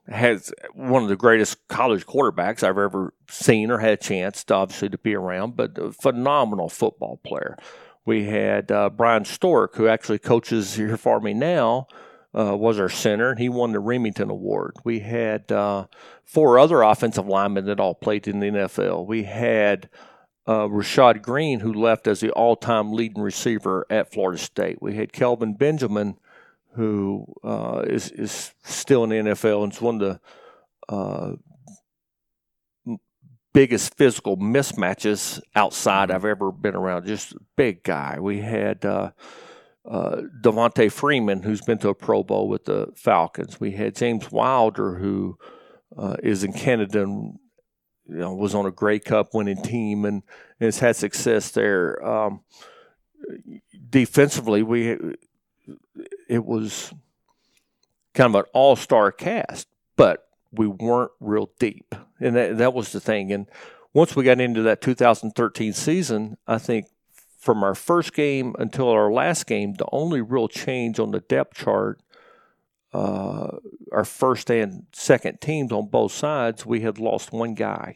[0.08, 4.56] has one of the greatest college quarterbacks I've ever seen or had a chance to
[4.56, 7.58] obviously to be around, but a phenomenal football player.
[8.06, 11.88] We had uh, Bryan Stork, who actually coaches here for me now,
[12.38, 14.76] uh, was our center, and he won the Remington Award.
[14.84, 15.88] We had uh,
[16.24, 19.08] four other offensive linemen that all played in the NFL.
[19.08, 19.90] We had
[20.46, 24.82] uh, Rashad Greene, who left as the all-time leading receiver at Florida State.
[24.82, 26.18] We had Kelvin Benjamin,
[26.76, 30.20] who uh, is is still in the NFL and is one of
[30.88, 31.36] the uh,
[33.54, 37.06] biggest physical mismatches outside I've ever been around.
[37.06, 38.20] Just a big guy.
[38.20, 39.12] We had uh,
[39.90, 43.60] uh, Devonta Freeman, who's been to a Pro Bowl with the Falcons.
[43.60, 45.38] We had James Wilder, who
[45.98, 47.40] uh, is in Canada and
[48.08, 50.22] you know, was on a Grey Cup winning team and,
[50.60, 52.06] and has had success there.
[52.06, 52.42] Um,
[53.90, 54.98] defensively, we
[56.28, 56.94] it was
[58.14, 62.92] kind of an all star cast, but we weren't real deep, and that that was
[62.92, 63.32] the thing.
[63.32, 63.48] And
[63.94, 66.88] once we got into that 2013 season, I think
[67.38, 71.56] from our first game until our last game, the only real change on the depth
[71.58, 72.02] chart,
[72.92, 73.58] uh,
[73.92, 77.96] our first and second teams on both sides, we had lost one guy.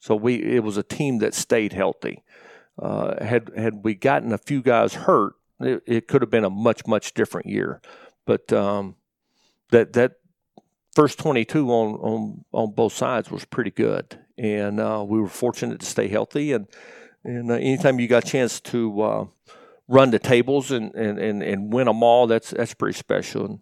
[0.00, 2.24] So we it was a team that stayed healthy.
[2.78, 6.50] Uh, had had we gotten a few guys hurt, it, it, could have been a
[6.50, 7.80] much much different year.
[8.26, 8.96] But um,
[9.70, 10.12] that that
[10.94, 15.80] first 22 on on on both sides was pretty good, and uh, we were fortunate
[15.80, 16.66] to stay healthy and
[17.24, 19.26] and uh, anytime you got a chance to uh,
[19.88, 23.44] run the tables and, and, and, and win them all, that's that's pretty special.
[23.44, 23.60] And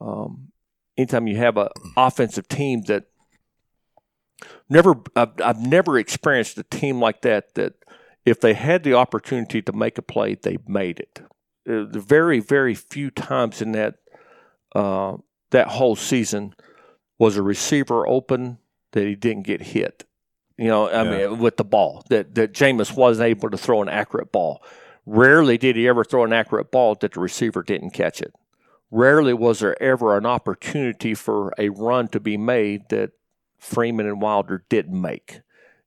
[0.00, 0.48] um,
[0.96, 3.04] anytime you have an offensive team that
[4.68, 7.74] never I've, I've never experienced a team like that that
[8.28, 11.20] if they had the opportunity to make a play, they made it.
[11.68, 13.96] Uh, the very very few times in that
[14.74, 15.16] uh,
[15.50, 16.54] that whole season
[17.18, 18.58] was a receiver open
[18.92, 20.04] that he didn't get hit.
[20.56, 21.28] You know, I yeah.
[21.28, 24.62] mean, with the ball that that Jameis wasn't able to throw an accurate ball.
[25.06, 28.34] Rarely did he ever throw an accurate ball that the receiver didn't catch it.
[28.90, 33.12] Rarely was there ever an opportunity for a run to be made that
[33.58, 35.40] Freeman and Wilder didn't make.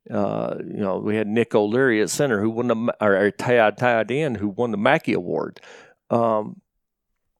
[0.09, 3.77] Uh, you know, we had Nick O'Leary at center who won the or, or tied
[3.77, 5.61] tied in who won the Mackey Award.
[6.09, 6.59] Um,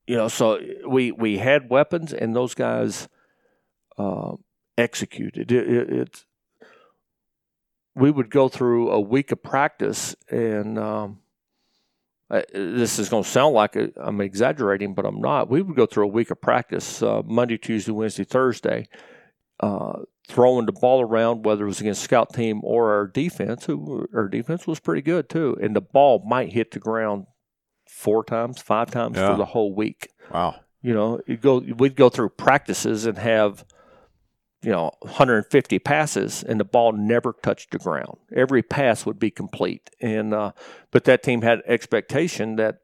[0.06, 3.08] you know, so we we had weapons and those guys
[3.98, 4.34] uh,
[4.78, 5.52] executed.
[5.52, 6.26] It, it,
[7.96, 11.20] we would go through a week of practice, and um,
[12.30, 15.50] I, this is going to sound like I'm exaggerating, but I'm not.
[15.50, 18.88] We would go through a week of practice uh, Monday, Tuesday, Wednesday, Thursday,
[19.60, 20.00] uh,
[20.32, 23.66] throwing the ball around, whether it was against scout team or our defense.
[23.66, 27.26] Who our defense was pretty good too, and the ball might hit the ground
[27.88, 29.32] four times, five times yeah.
[29.32, 30.10] for the whole week.
[30.34, 30.56] Wow.
[30.82, 31.60] You know, you go.
[31.60, 33.66] We'd go through practices and have
[34.64, 39.32] you know 150 passes and the ball never touched the ground every pass would be
[39.32, 40.52] complete and uh,
[40.92, 42.78] but that team had expectation that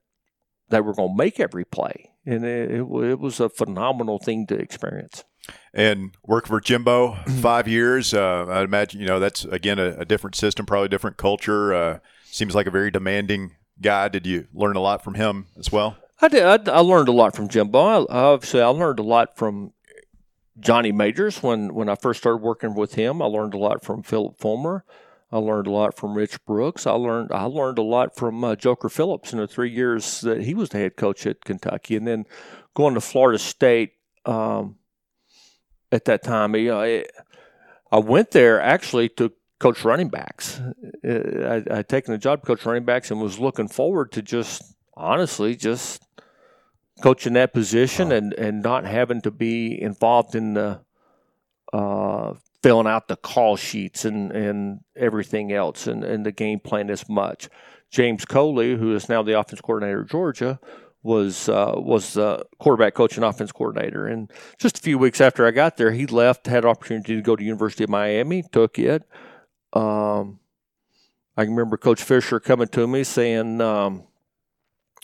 [0.69, 4.47] they were going to make every play and it, it, it, was a phenomenal thing
[4.47, 5.23] to experience
[5.73, 10.05] and work for jimbo five years uh, i imagine you know that's again a, a
[10.05, 14.75] different system probably different culture uh, seems like a very demanding guy did you learn
[14.75, 16.43] a lot from him as well I did.
[16.43, 17.79] I, I learned a lot from Jimbo.
[17.79, 19.73] I, obviously, I learned a lot from
[20.59, 23.21] Johnny Majors when when I first started working with him.
[23.21, 24.83] I learned a lot from Phillip Fulmer.
[25.31, 26.87] I learned a lot from Rich Brooks.
[26.87, 30.43] I learned I learned a lot from uh, Joker Phillips in the three years that
[30.43, 32.25] he was the head coach at Kentucky, and then
[32.73, 33.93] going to Florida State
[34.25, 34.77] um,
[35.91, 36.55] at that time.
[36.55, 37.05] You know, I,
[37.91, 40.61] I went there actually to coach running backs.
[41.07, 44.21] Uh, I, I'd taken the job to coach running backs and was looking forward to
[44.21, 46.03] just honestly just
[47.01, 50.81] coaching that position and, and not having to be involved in the
[51.73, 52.33] uh,
[52.63, 57.07] filling out the call sheets and, and everything else and, and the game plan as
[57.07, 57.49] much.
[57.89, 60.59] James Coley, who is now the offense coordinator at Georgia,
[61.03, 64.07] was uh, was the quarterback coach and offense coordinator.
[64.07, 67.35] And just a few weeks after I got there, he left, had opportunity to go
[67.35, 69.03] to University of Miami, took it.
[69.73, 70.39] Um,
[71.35, 74.03] I remember Coach Fisher coming to me saying, um,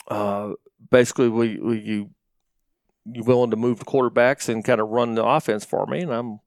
[0.07, 0.53] uh,
[0.89, 2.09] basically, we, you
[3.05, 6.01] you willing to move the quarterbacks and kind of run the offense for me?
[6.01, 6.39] And I'm,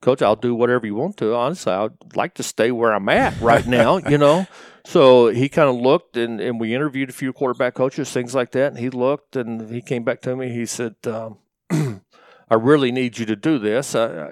[0.00, 1.34] coach, I'll do whatever you want to.
[1.34, 4.46] Honestly, I'd like to stay where I'm at right now, you know.
[4.88, 8.52] So he kind of looked and, and we interviewed a few quarterback coaches, things like
[8.52, 8.68] that.
[8.68, 10.48] And he looked and he came back to me.
[10.48, 11.36] He said, um,
[11.70, 13.94] "I really need you to do this.
[13.94, 14.30] Uh,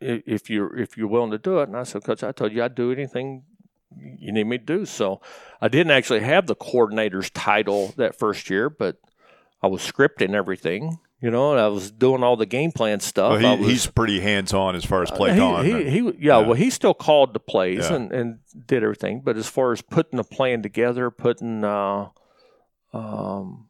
[0.00, 2.64] if you're if you're willing to do it." And I said, "Coach, I told you
[2.64, 3.44] I'd do anything
[3.96, 4.84] you need me to do.
[4.84, 5.20] So
[5.60, 8.96] I didn't actually have the coordinator's title that first year, but
[9.62, 10.98] I was scripting everything.
[11.20, 13.32] You know, I was doing all the game plan stuff.
[13.32, 15.98] Well, he, was, he's pretty hands on as far as play uh, he, he, he,
[16.00, 17.96] yeah, yeah, well, he still called the plays yeah.
[17.96, 19.20] and, and did everything.
[19.20, 22.08] But as far as putting a plan together, putting, uh,
[22.94, 23.68] um,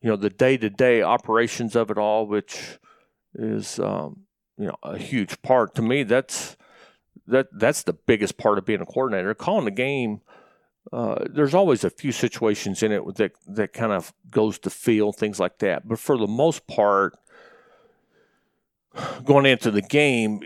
[0.00, 2.78] you know the day to day operations of it all, which
[3.34, 4.22] is um,
[4.56, 6.02] you know a huge part to me.
[6.02, 6.56] That's
[7.26, 9.34] that that's the biggest part of being a coordinator.
[9.34, 10.20] Calling the game.
[10.92, 15.12] Uh, there's always a few situations in it that that kind of goes to feel
[15.12, 17.18] things like that, but for the most part,
[19.24, 20.40] going into the game,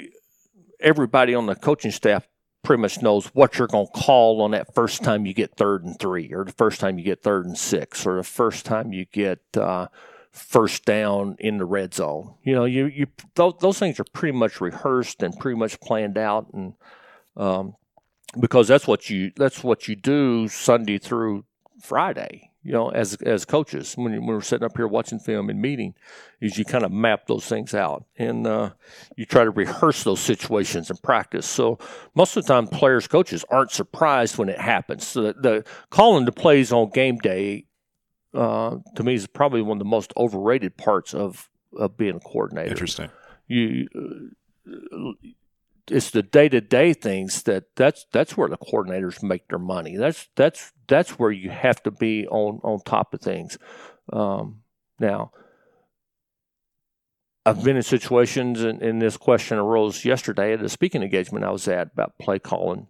[0.80, 2.26] everybody on the coaching staff
[2.62, 5.84] pretty much knows what you're going to call on that first time you get third
[5.84, 8.92] and three, or the first time you get third and six, or the first time
[8.92, 9.86] you get uh,
[10.30, 12.34] first down in the red zone.
[12.42, 16.18] You know, you you those, those things are pretty much rehearsed and pretty much planned
[16.18, 16.74] out, and
[17.36, 17.76] um,
[18.38, 21.44] because that's what you that's what you do Sunday through
[21.80, 25.60] Friday you know, as as coaches when, when we're sitting up here watching film and
[25.60, 25.94] meeting,
[26.40, 28.70] is you kind of map those things out and uh,
[29.16, 31.46] you try to rehearse those situations in practice.
[31.46, 31.78] So
[32.14, 35.06] most of the time, players, coaches aren't surprised when it happens.
[35.06, 37.64] So the, the calling the plays on game day,
[38.34, 42.20] uh, to me, is probably one of the most overrated parts of of being a
[42.20, 42.70] coordinator.
[42.70, 43.10] Interesting.
[43.46, 43.88] You.
[43.94, 45.12] Uh,
[45.90, 49.96] it's the day to day things that that's that's where the coordinators make their money.
[49.96, 53.58] That's that's that's where you have to be on on top of things.
[54.12, 54.62] Um,
[54.98, 55.32] now,
[57.44, 61.50] I've been in situations, and, and this question arose yesterday at a speaking engagement I
[61.50, 62.88] was at about play calling.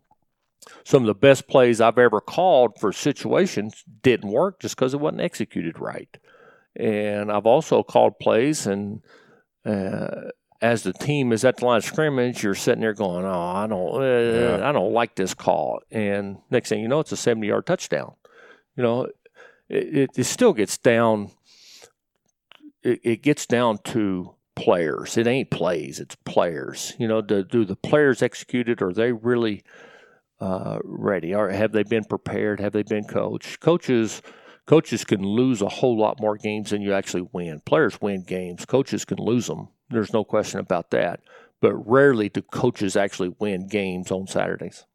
[0.85, 5.01] Some of the best plays I've ever called for situations didn't work just because it
[5.01, 6.15] wasn't executed right.
[6.77, 9.03] And I've also called plays and
[9.65, 10.31] uh,
[10.63, 13.67] as the team is at the line of scrimmage, you're sitting there going, "Oh, I
[13.67, 14.69] don't, uh, yeah.
[14.69, 18.15] I don't like this call." And next thing you know, it's a 70 yard touchdown.
[18.77, 19.09] You know,
[19.69, 21.31] it, it, still gets down.
[22.83, 25.17] It, it, gets down to players.
[25.17, 25.99] It ain't plays.
[25.99, 26.95] It's players.
[26.99, 28.83] You know, do, do the players execute it?
[28.83, 29.63] Are they really
[30.41, 31.35] uh, ready?
[31.35, 32.61] Or have they been prepared?
[32.61, 33.61] Have they been coached?
[33.61, 34.23] Coaches.
[34.67, 37.61] Coaches can lose a whole lot more games than you actually win.
[37.61, 38.65] Players win games.
[38.67, 41.21] Coaches can lose them there's no question about that.
[41.61, 44.87] But rarely do coaches actually win games on Saturdays.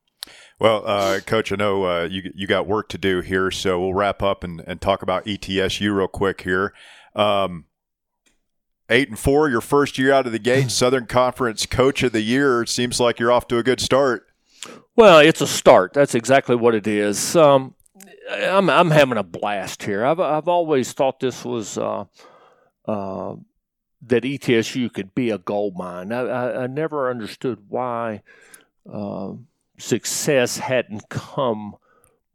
[0.59, 3.93] Well, uh, Coach, I know uh, you you got work to do here, so we'll
[3.93, 6.73] wrap up and, and talk about ETSU real quick here.
[7.15, 7.65] Um,
[8.89, 12.21] eight and four, your first year out of the gate, Southern Conference Coach of the
[12.21, 12.65] Year.
[12.65, 14.25] Seems like you're off to a good start.
[14.95, 15.93] Well, it's a start.
[15.93, 17.35] That's exactly what it is.
[17.35, 17.75] Um,
[18.31, 20.03] I'm I'm having a blast here.
[20.05, 21.77] I've I've always thought this was.
[21.77, 22.05] Uh,
[22.87, 23.35] uh,
[24.07, 26.11] that ETSU could be a gold mine.
[26.11, 28.21] I, I, I never understood why
[28.91, 29.33] uh,
[29.77, 31.75] success hadn't come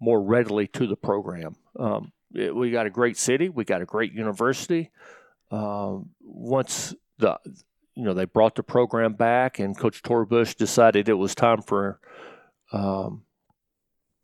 [0.01, 1.57] more readily to the program.
[1.79, 4.91] Um, it, we got a great city, we got a great university.
[5.51, 7.39] Uh, once the
[7.95, 12.01] you know they brought the program back, and Coach Torbush decided it was time for
[12.73, 13.23] um,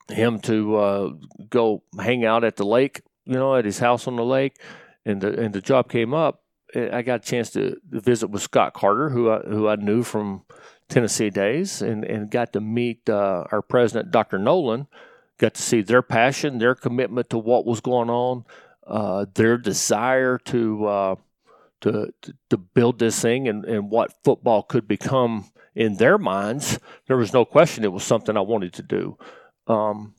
[0.08, 1.10] him to uh,
[1.50, 4.56] go hang out at the lake, you know, at his house on the lake,
[5.04, 6.45] and the and the job came up
[6.76, 10.42] I got a chance to visit with Scott Carter, who I, who I knew from
[10.88, 14.38] Tennessee days, and, and got to meet uh, our president, Dr.
[14.38, 14.86] Noland.
[15.38, 18.44] Got to see their passion, their commitment to what was going on,
[18.86, 21.14] uh, their desire to, uh,
[21.82, 22.12] to
[22.50, 26.78] to build this thing and, and what football could become in their minds.
[27.06, 29.18] There was no question it was something I wanted to do.
[29.66, 30.14] Um,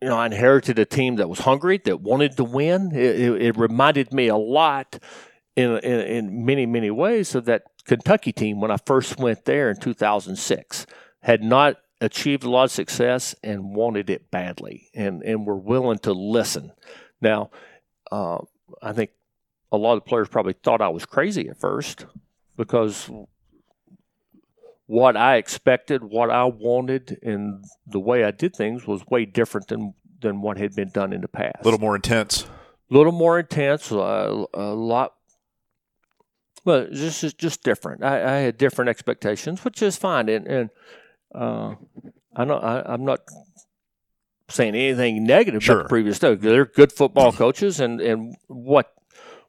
[0.00, 2.92] you know, I inherited a team that was hungry, that wanted to win.
[2.94, 4.98] It, it, it reminded me a lot
[5.56, 9.70] in, in, in many, many ways of that Kentucky team when I first went there
[9.70, 10.86] in 2006.
[11.22, 15.98] Had not achieved a lot of success and wanted it badly and, and were willing
[16.00, 16.72] to listen.
[17.20, 17.50] Now,
[18.12, 18.38] uh,
[18.82, 19.10] I think
[19.72, 22.06] a lot of players probably thought I was crazy at first
[22.56, 23.10] because
[24.86, 29.68] what I expected, what I wanted, and the way I did things was way different
[29.68, 31.56] than than what had been done in the past.
[31.60, 32.44] A little more intense.
[32.44, 33.92] A little more intense.
[33.92, 35.14] Uh, a lot.
[36.64, 38.02] Well, this is just different.
[38.02, 40.28] I, I, had different expectations, which is fine.
[40.28, 40.70] And, and
[41.32, 41.74] uh,
[42.34, 43.20] I know I, am not
[44.48, 45.76] saying anything negative sure.
[45.76, 46.18] about the previous.
[46.18, 48.95] They're good football coaches, and and what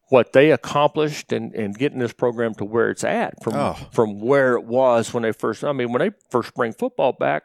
[0.10, 3.78] what they accomplished and, and getting this program to where it's at from oh.
[3.92, 5.64] from where it was when they first.
[5.64, 7.44] I mean, when they first bring football back,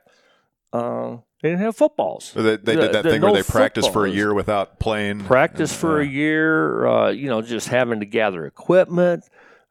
[0.73, 2.33] uh, they didn't have footballs.
[2.35, 5.25] they, they did that the, thing no where they practiced for a year without playing.
[5.25, 9.25] Practice for a year, uh, you know, just having to gather equipment.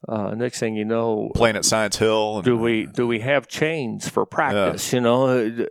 [0.07, 2.37] Uh, next thing you know, playing at Science Hill.
[2.37, 4.91] And, do we do we have chains for practice?
[4.91, 4.97] Yeah.
[4.97, 5.65] You know,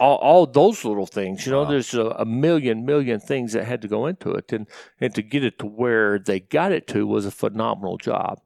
[0.00, 1.46] all, all those little things.
[1.46, 1.70] You know, wow.
[1.70, 4.66] there's a, a, million, million things that had to go into it, and
[5.00, 8.40] and to get it to where they got it to was a phenomenal job.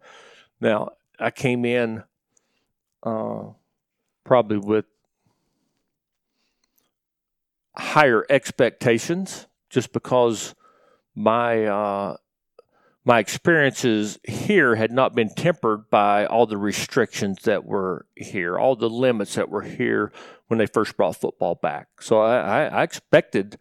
[0.61, 2.05] Now, I came in
[3.03, 3.44] uh,
[4.24, 4.86] probably with
[7.76, 10.55] higher expectations, just because
[11.14, 12.16] my uh,
[13.09, 18.76] my experiences here had not been tempered by all the restrictions that were here, all
[18.76, 20.12] the limits that were here
[20.48, 21.88] when they first brought football back.
[22.02, 23.56] So I, I expected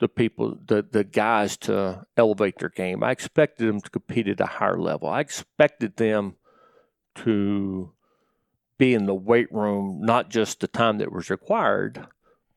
[0.00, 3.04] the people, the, the guys to elevate their game.
[3.04, 5.08] I expected them to compete at a higher level.
[5.08, 6.34] I expected them
[7.16, 7.92] to
[8.76, 12.08] be in the weight room, not just the time that was required,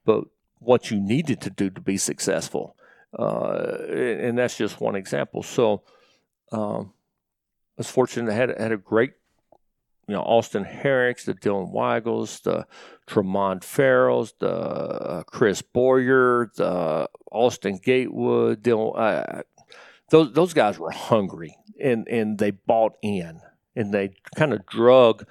[0.03, 0.23] but
[0.57, 2.75] what you needed to do to be successful.
[3.15, 5.43] Uh, and that's just one example.
[5.43, 5.83] So
[6.53, 6.93] um,
[7.77, 9.13] I was fortunate to had, had a great,
[10.07, 12.67] you know, Austin Herricks, the Dylan Weigels, the
[13.07, 18.97] Tremont Farrells, the uh, Chris Boyer, the Austin Gatewood, Dylan.
[18.97, 19.41] Uh,
[20.09, 23.41] those those guys were hungry and and they bought in
[23.75, 25.25] and they kind of drug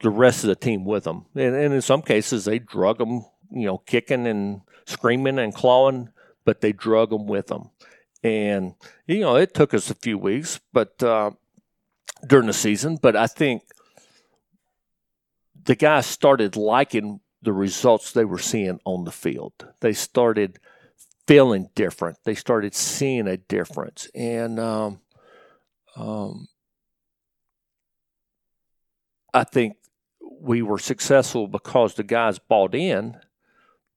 [0.00, 1.26] the rest of the team with them.
[1.34, 6.10] And, and in some cases, they drug them, you know, kicking and screaming and clawing,
[6.44, 7.70] but they drug them with them.
[8.22, 8.74] And,
[9.06, 11.30] you know, it took us a few weeks, but uh,
[12.26, 13.62] during the season, but I think
[15.62, 19.52] the guys started liking the results they were seeing on the field.
[19.80, 20.58] They started
[21.26, 22.18] feeling different.
[22.24, 24.08] They started seeing a difference.
[24.14, 25.00] And, um,
[25.96, 26.48] um,
[29.32, 29.76] I think
[30.40, 33.16] we were successful because the guys bought in,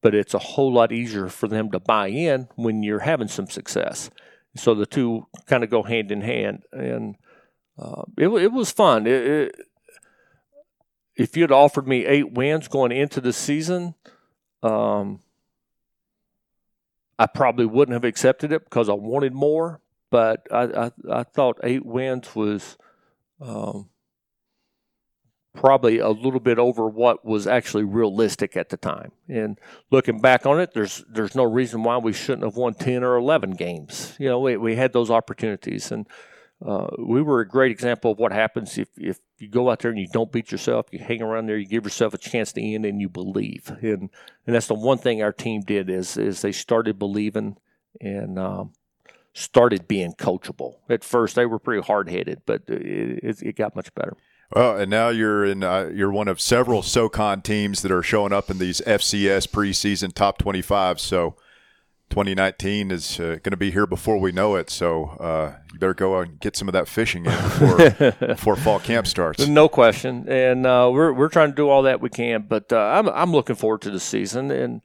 [0.03, 3.47] but it's a whole lot easier for them to buy in when you're having some
[3.47, 4.11] success.
[4.55, 7.15] So the two kind of go hand in hand, and
[7.79, 9.07] uh, it it was fun.
[9.07, 9.55] It, it,
[11.15, 13.95] if you'd offered me eight wins going into the season,
[14.61, 15.21] um,
[17.17, 19.79] I probably wouldn't have accepted it because I wanted more.
[20.11, 22.77] But I I, I thought eight wins was
[23.41, 23.89] um,
[25.53, 29.11] probably a little bit over what was actually realistic at the time.
[29.29, 29.59] And
[29.91, 33.15] looking back on it, there's there's no reason why we shouldn't have won ten or
[33.15, 34.15] eleven games.
[34.19, 36.07] You know, we we had those opportunities, and
[36.65, 39.91] uh, we were a great example of what happens if if you go out there
[39.91, 42.61] and you don't beat yourself, you hang around there, you give yourself a chance to
[42.61, 43.69] end, and you believe.
[43.81, 44.09] And
[44.45, 47.57] and that's the one thing our team did is is they started believing
[48.01, 48.39] and.
[48.39, 48.73] Um,
[49.35, 50.75] started being coachable.
[50.87, 54.15] At first, they were pretty hard headed, but it, it got much better.
[54.55, 55.63] Well, and now you're in.
[55.63, 60.13] Uh, you're one of several SoCon teams that are showing up in these FCS preseason
[60.13, 60.99] top 25.
[60.99, 61.35] So
[62.11, 64.69] 2019 is uh, going to be here before we know it.
[64.69, 68.79] So uh, you better go and get some of that fishing in before, before fall
[68.79, 69.47] camp starts.
[69.47, 72.45] No question, and uh, we're we're trying to do all that we can.
[72.47, 74.81] But uh, I'm I'm looking forward to the season, and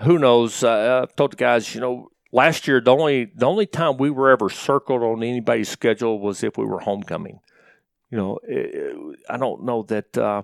[0.00, 0.62] who knows?
[0.62, 4.10] Uh, I've told the guys, you know, last year the only the only time we
[4.10, 7.40] were ever circled on anybody's schedule was if we were homecoming.
[8.10, 10.42] You know, it, I don't know that uh,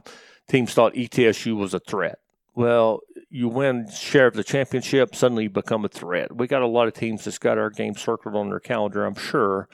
[0.49, 2.19] teams thought ETSU was a threat.
[2.55, 3.01] Well,
[3.31, 6.37] you win share of the championship, suddenly you become a threat.
[6.37, 9.15] We got a lot of teams that's got our game circled on their calendar, I'm
[9.15, 9.69] sure,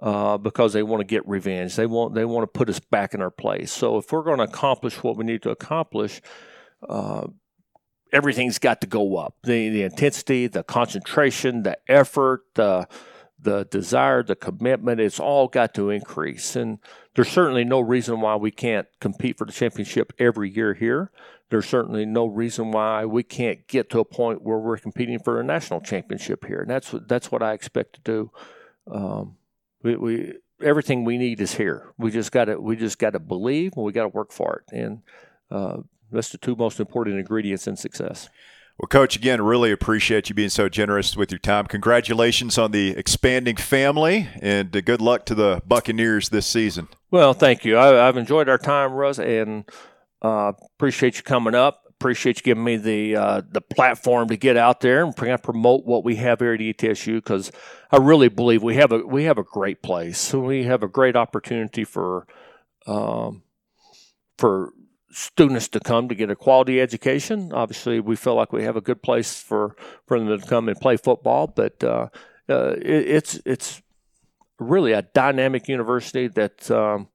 [0.00, 1.76] uh, because they want to get revenge.
[1.76, 3.72] They want they want to put us back in our place.
[3.72, 6.22] So if we're going to accomplish what we need to accomplish,
[6.88, 7.26] uh,
[8.10, 9.36] everything's got to go up.
[9.42, 12.88] The the intensity, the concentration, the effort, the
[13.44, 16.56] the desire, the commitment, it's all got to increase.
[16.56, 16.78] And
[17.14, 21.10] there's certainly no reason why we can't compete for the championship every year here.
[21.50, 25.38] There's certainly no reason why we can't get to a point where we're competing for
[25.38, 26.60] a national championship here.
[26.60, 28.30] And that's what, that's what I expect to do.
[28.90, 29.36] Um,
[29.82, 31.92] we, we everything we need is here.
[31.98, 34.62] We just got to we just got to believe and we got to work for
[34.66, 34.74] it.
[34.74, 35.02] And
[35.50, 35.78] uh,
[36.10, 38.28] that's the two most important ingredients in success.
[38.78, 41.66] Well, Coach, again, really appreciate you being so generous with your time.
[41.66, 46.88] Congratulations on the expanding family, and uh, good luck to the Buccaneers this season.
[47.12, 47.78] Well, thank you.
[47.78, 49.64] I, have enjoyed our time, Russ, and
[50.22, 51.82] uh, appreciate you coming up.
[51.88, 56.04] Appreciate you giving me the uh, the platform to get out there and promote what
[56.04, 57.52] we have here at ETSU because
[57.92, 60.34] I really believe we have a we have a great place.
[60.34, 62.26] We have a great opportunity for
[62.88, 63.44] um,
[64.36, 64.72] for
[65.14, 67.52] students to come to get a quality education.
[67.52, 69.76] Obviously, we feel like we have a good place for,
[70.06, 72.08] for them to come and play football, but uh,
[72.48, 73.82] uh, it, it's it's
[74.58, 77.08] really a dynamic university that um,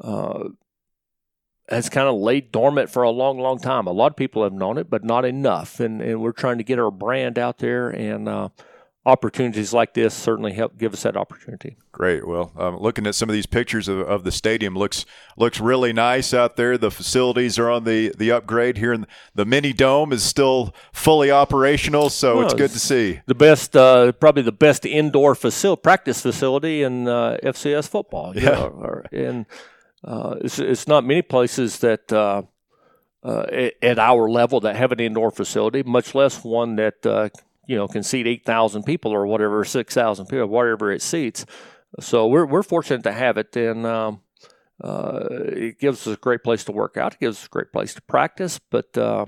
[0.00, 0.44] uh,
[1.68, 3.86] has kind of laid dormant for a long, long time.
[3.86, 6.64] A lot of people have known it, but not enough, and and we're trying to
[6.64, 8.48] get our brand out there and uh,
[9.08, 11.78] opportunities like this certainly help give us that opportunity.
[11.92, 12.28] Great.
[12.28, 15.06] Well, um, looking at some of these pictures of, of, the stadium looks
[15.38, 16.76] looks really nice out there.
[16.76, 21.30] The facilities are on the the upgrade here, and the mini dome is still fully
[21.30, 22.10] operational.
[22.10, 23.20] So well, it's good to see.
[23.24, 28.36] The best, uh, probably the best indoor facility, practice facility in uh, FCS football.
[28.36, 28.50] Yeah.
[28.50, 29.46] Know, and
[30.04, 32.12] uh, it's, it's not many places that.
[32.12, 32.42] Uh,
[33.24, 37.28] uh, at our level, that have an indoor facility, much less one that uh,
[37.68, 41.46] you know can seat eight thousand people or whatever, six thousand people, whatever it seats.
[42.00, 44.20] So we're we're fortunate to have it, and um,
[44.82, 47.14] uh, it gives us a great place to work out.
[47.14, 48.98] It gives us a great place to practice, but.
[48.98, 49.26] Uh,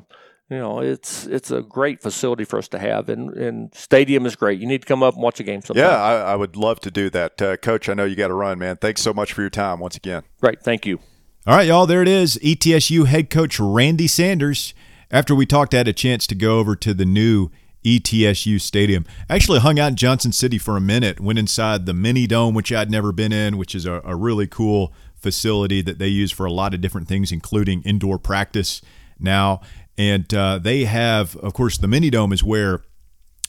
[0.53, 4.35] you know, it's it's a great facility for us to have, and, and stadium is
[4.35, 4.59] great.
[4.59, 5.85] You need to come up and watch a game sometime.
[5.85, 7.89] Yeah, I, I would love to do that, uh, Coach.
[7.89, 8.77] I know you got to run, man.
[8.77, 10.25] Thanks so much for your time once again.
[10.41, 10.99] Great, thank you.
[11.47, 11.87] All right, y'all.
[11.87, 12.37] There it is.
[12.39, 14.75] ETSU head coach Randy Sanders.
[15.13, 17.51] After we talked, I had a chance to go over to the new
[17.85, 19.07] ETSU Stadium.
[19.29, 21.21] Actually hung out in Johnson City for a minute.
[21.21, 24.47] Went inside the mini dome, which I'd never been in, which is a, a really
[24.47, 28.83] cool facility that they use for a lot of different things, including indoor practice
[29.19, 29.61] now.
[29.97, 32.83] And uh, they have, of course, the mini dome is where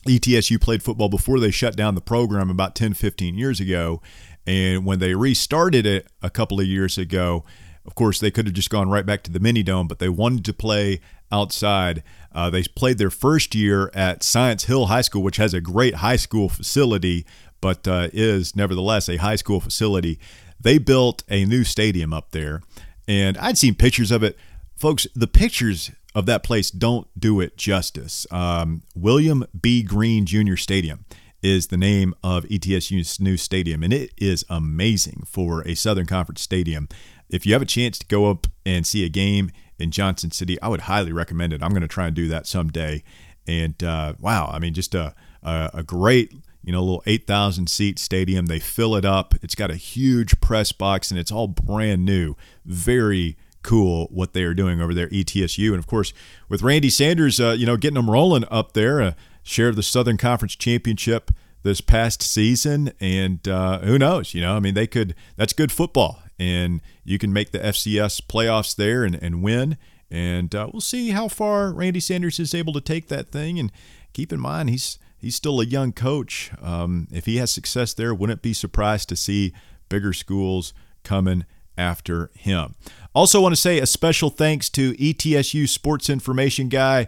[0.08, 4.02] ETSU played football before they shut down the program about 10, 15 years ago.
[4.48, 7.46] And when they restarted it a couple of years ago,
[7.86, 10.10] of course, they could have just gone right back to the mini dome, but they
[10.10, 11.02] wanted to play
[11.32, 12.04] outside.
[12.34, 15.96] Uh, they played their first year at Science Hill High School, which has a great
[15.96, 17.26] high school facility,
[17.60, 20.20] but uh, is nevertheless a high school facility.
[20.60, 22.62] They built a new stadium up there,
[23.08, 24.38] and I'd seen pictures of it.
[24.76, 28.28] Folks, the pictures of that place don't do it justice.
[28.32, 29.84] Um, William B.
[29.84, 30.56] Greene Jr.
[30.56, 31.06] Stadium
[31.42, 36.42] is the name of ETSU's new stadium, and it is amazing for a Southern Conference
[36.42, 36.88] stadium.
[37.30, 39.52] If you have a chance to go up and see a game
[39.82, 41.64] in Johnson City, I would highly recommend it.
[41.64, 43.04] I'm going to try and do that someday.
[43.48, 46.34] And uh, wow, I mean, just a, a, a great
[46.64, 48.46] you know, little 8,000 seat stadium.
[48.46, 49.34] They fill it up.
[49.42, 52.36] It's got a huge press box and it's all brand new.
[52.66, 55.70] Very cool what they are doing over there ETSU.
[55.70, 56.14] And of course,
[56.50, 59.14] with Randy Sanders, uh, you know, getting them rolling up there, uh,
[59.44, 61.32] share of the Southern Conference Championship
[61.64, 62.92] this past season.
[63.00, 66.22] And uh, who knows, you know, I mean, they could, that's good football.
[66.42, 69.78] And you can make the FCS playoffs there and, and win.
[70.10, 73.60] And uh, we'll see how far Randy Sanders is able to take that thing.
[73.60, 73.72] And
[74.12, 76.52] keep in mind, he's he's still a young coach.
[76.60, 79.54] Um, if he has success there, wouldn't be surprised to see
[79.88, 80.74] bigger schools
[81.04, 81.46] coming
[81.78, 82.74] after him.
[83.14, 87.08] Also, want to say a special thanks to ETSU sports information guy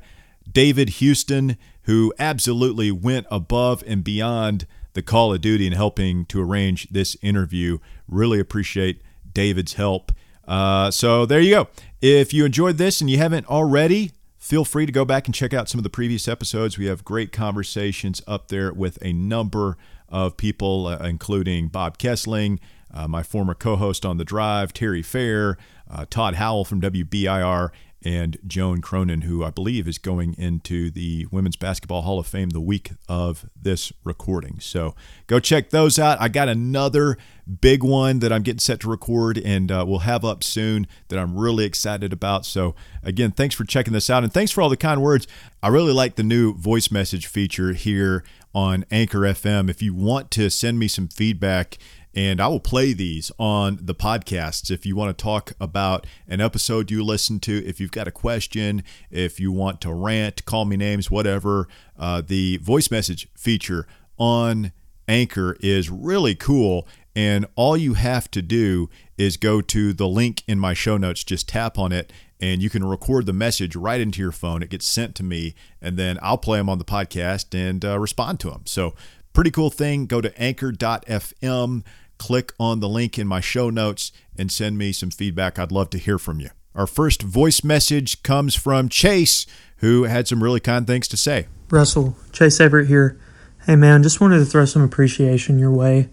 [0.49, 6.39] David Houston, who absolutely went above and beyond the call of duty in helping to
[6.39, 7.79] arrange this interview.
[8.07, 9.01] Really appreciate
[9.33, 10.11] David's help.
[10.47, 11.67] Uh, so there you go.
[12.01, 15.53] If you enjoyed this and you haven't already, feel free to go back and check
[15.53, 16.77] out some of the previous episodes.
[16.77, 19.77] We have great conversations up there with a number
[20.09, 22.59] of people, uh, including Bob Kesling,
[22.93, 25.57] uh, my former co host on The Drive, Terry Fair,
[25.89, 27.69] uh, Todd Howell from WBIR,
[28.03, 32.49] and Joan Cronin, who I believe is going into the Women's Basketball Hall of Fame
[32.49, 34.59] the week of this recording.
[34.59, 34.95] So
[35.27, 36.21] go check those out.
[36.21, 37.17] I got another
[37.61, 41.19] big one that I'm getting set to record and uh, we'll have up soon that
[41.19, 42.45] I'm really excited about.
[42.45, 45.27] So, again, thanks for checking this out and thanks for all the kind words.
[45.61, 48.23] I really like the new voice message feature here
[48.53, 49.69] on Anchor FM.
[49.69, 51.77] If you want to send me some feedback,
[52.15, 56.41] and I will play these on the podcasts if you want to talk about an
[56.41, 57.65] episode you listen to.
[57.65, 61.67] If you've got a question, if you want to rant, call me names, whatever.
[61.97, 63.87] Uh, the voice message feature
[64.17, 64.71] on
[65.07, 66.87] Anchor is really cool.
[67.15, 71.23] And all you have to do is go to the link in my show notes,
[71.23, 74.63] just tap on it, and you can record the message right into your phone.
[74.63, 77.99] It gets sent to me, and then I'll play them on the podcast and uh,
[77.99, 78.63] respond to them.
[78.65, 78.95] So,
[79.33, 80.07] pretty cool thing.
[80.07, 81.83] Go to anchor.fm
[82.23, 85.59] click on the link in my show notes and send me some feedback.
[85.59, 86.51] I'd love to hear from you.
[86.73, 89.45] Our first voice message comes from Chase,
[89.79, 91.47] who had some really kind things to say.
[91.69, 93.19] Russell, Chase Everett here.
[93.65, 96.11] Hey man, just wanted to throw some appreciation your way.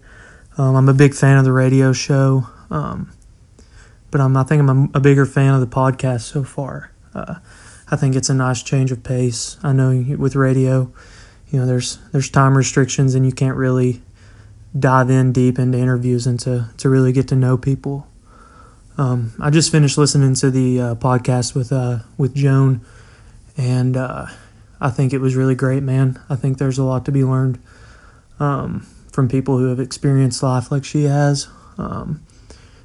[0.57, 3.13] Um, I'm a big fan of the radio show, um,
[4.11, 6.91] but I'm, I think I'm a, a, bigger fan of the podcast so far.
[7.13, 7.35] Uh,
[7.89, 9.55] I think it's a nice change of pace.
[9.63, 10.91] I know with radio,
[11.47, 14.01] you know, there's there's time restrictions and you can't really
[14.77, 18.07] dive in deep into interviews and to, to really get to know people.
[18.97, 22.81] Um, I just finished listening to the uh, podcast with uh, with Joan,
[23.57, 24.27] and uh,
[24.79, 26.19] I think it was really great, man.
[26.29, 27.59] I think there's a lot to be learned
[28.39, 31.47] um, from people who have experienced life like she has.
[31.77, 32.21] Um,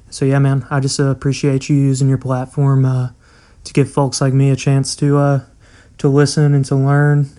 [0.09, 3.09] so yeah, man, I just uh, appreciate you using your platform uh,
[3.65, 5.41] to give folks like me a chance to uh,
[5.97, 7.29] to listen and to learn.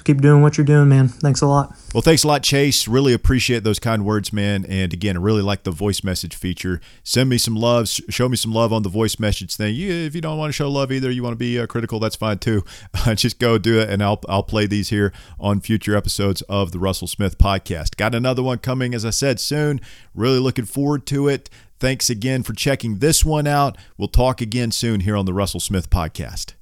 [0.00, 1.08] So keep doing what you're doing, man.
[1.08, 1.76] Thanks a lot.
[1.92, 2.88] Well, thanks a lot, Chase.
[2.88, 4.64] Really appreciate those kind words, man.
[4.64, 6.80] And again, I really like the voice message feature.
[7.02, 7.86] Send me some love.
[7.86, 9.74] Show me some love on the voice message thing.
[9.76, 12.16] If you don't want to show love either, you want to be uh, critical, that's
[12.16, 12.64] fine too.
[13.14, 16.78] Just go do it, and I'll I'll play these here on future episodes of the
[16.78, 17.96] Russell Smith podcast.
[17.96, 19.82] Got another one coming, as I said, soon.
[20.14, 21.50] Really looking forward to it.
[21.78, 23.76] Thanks again for checking this one out.
[23.98, 26.54] We'll talk again soon here on the Russell Smith podcast.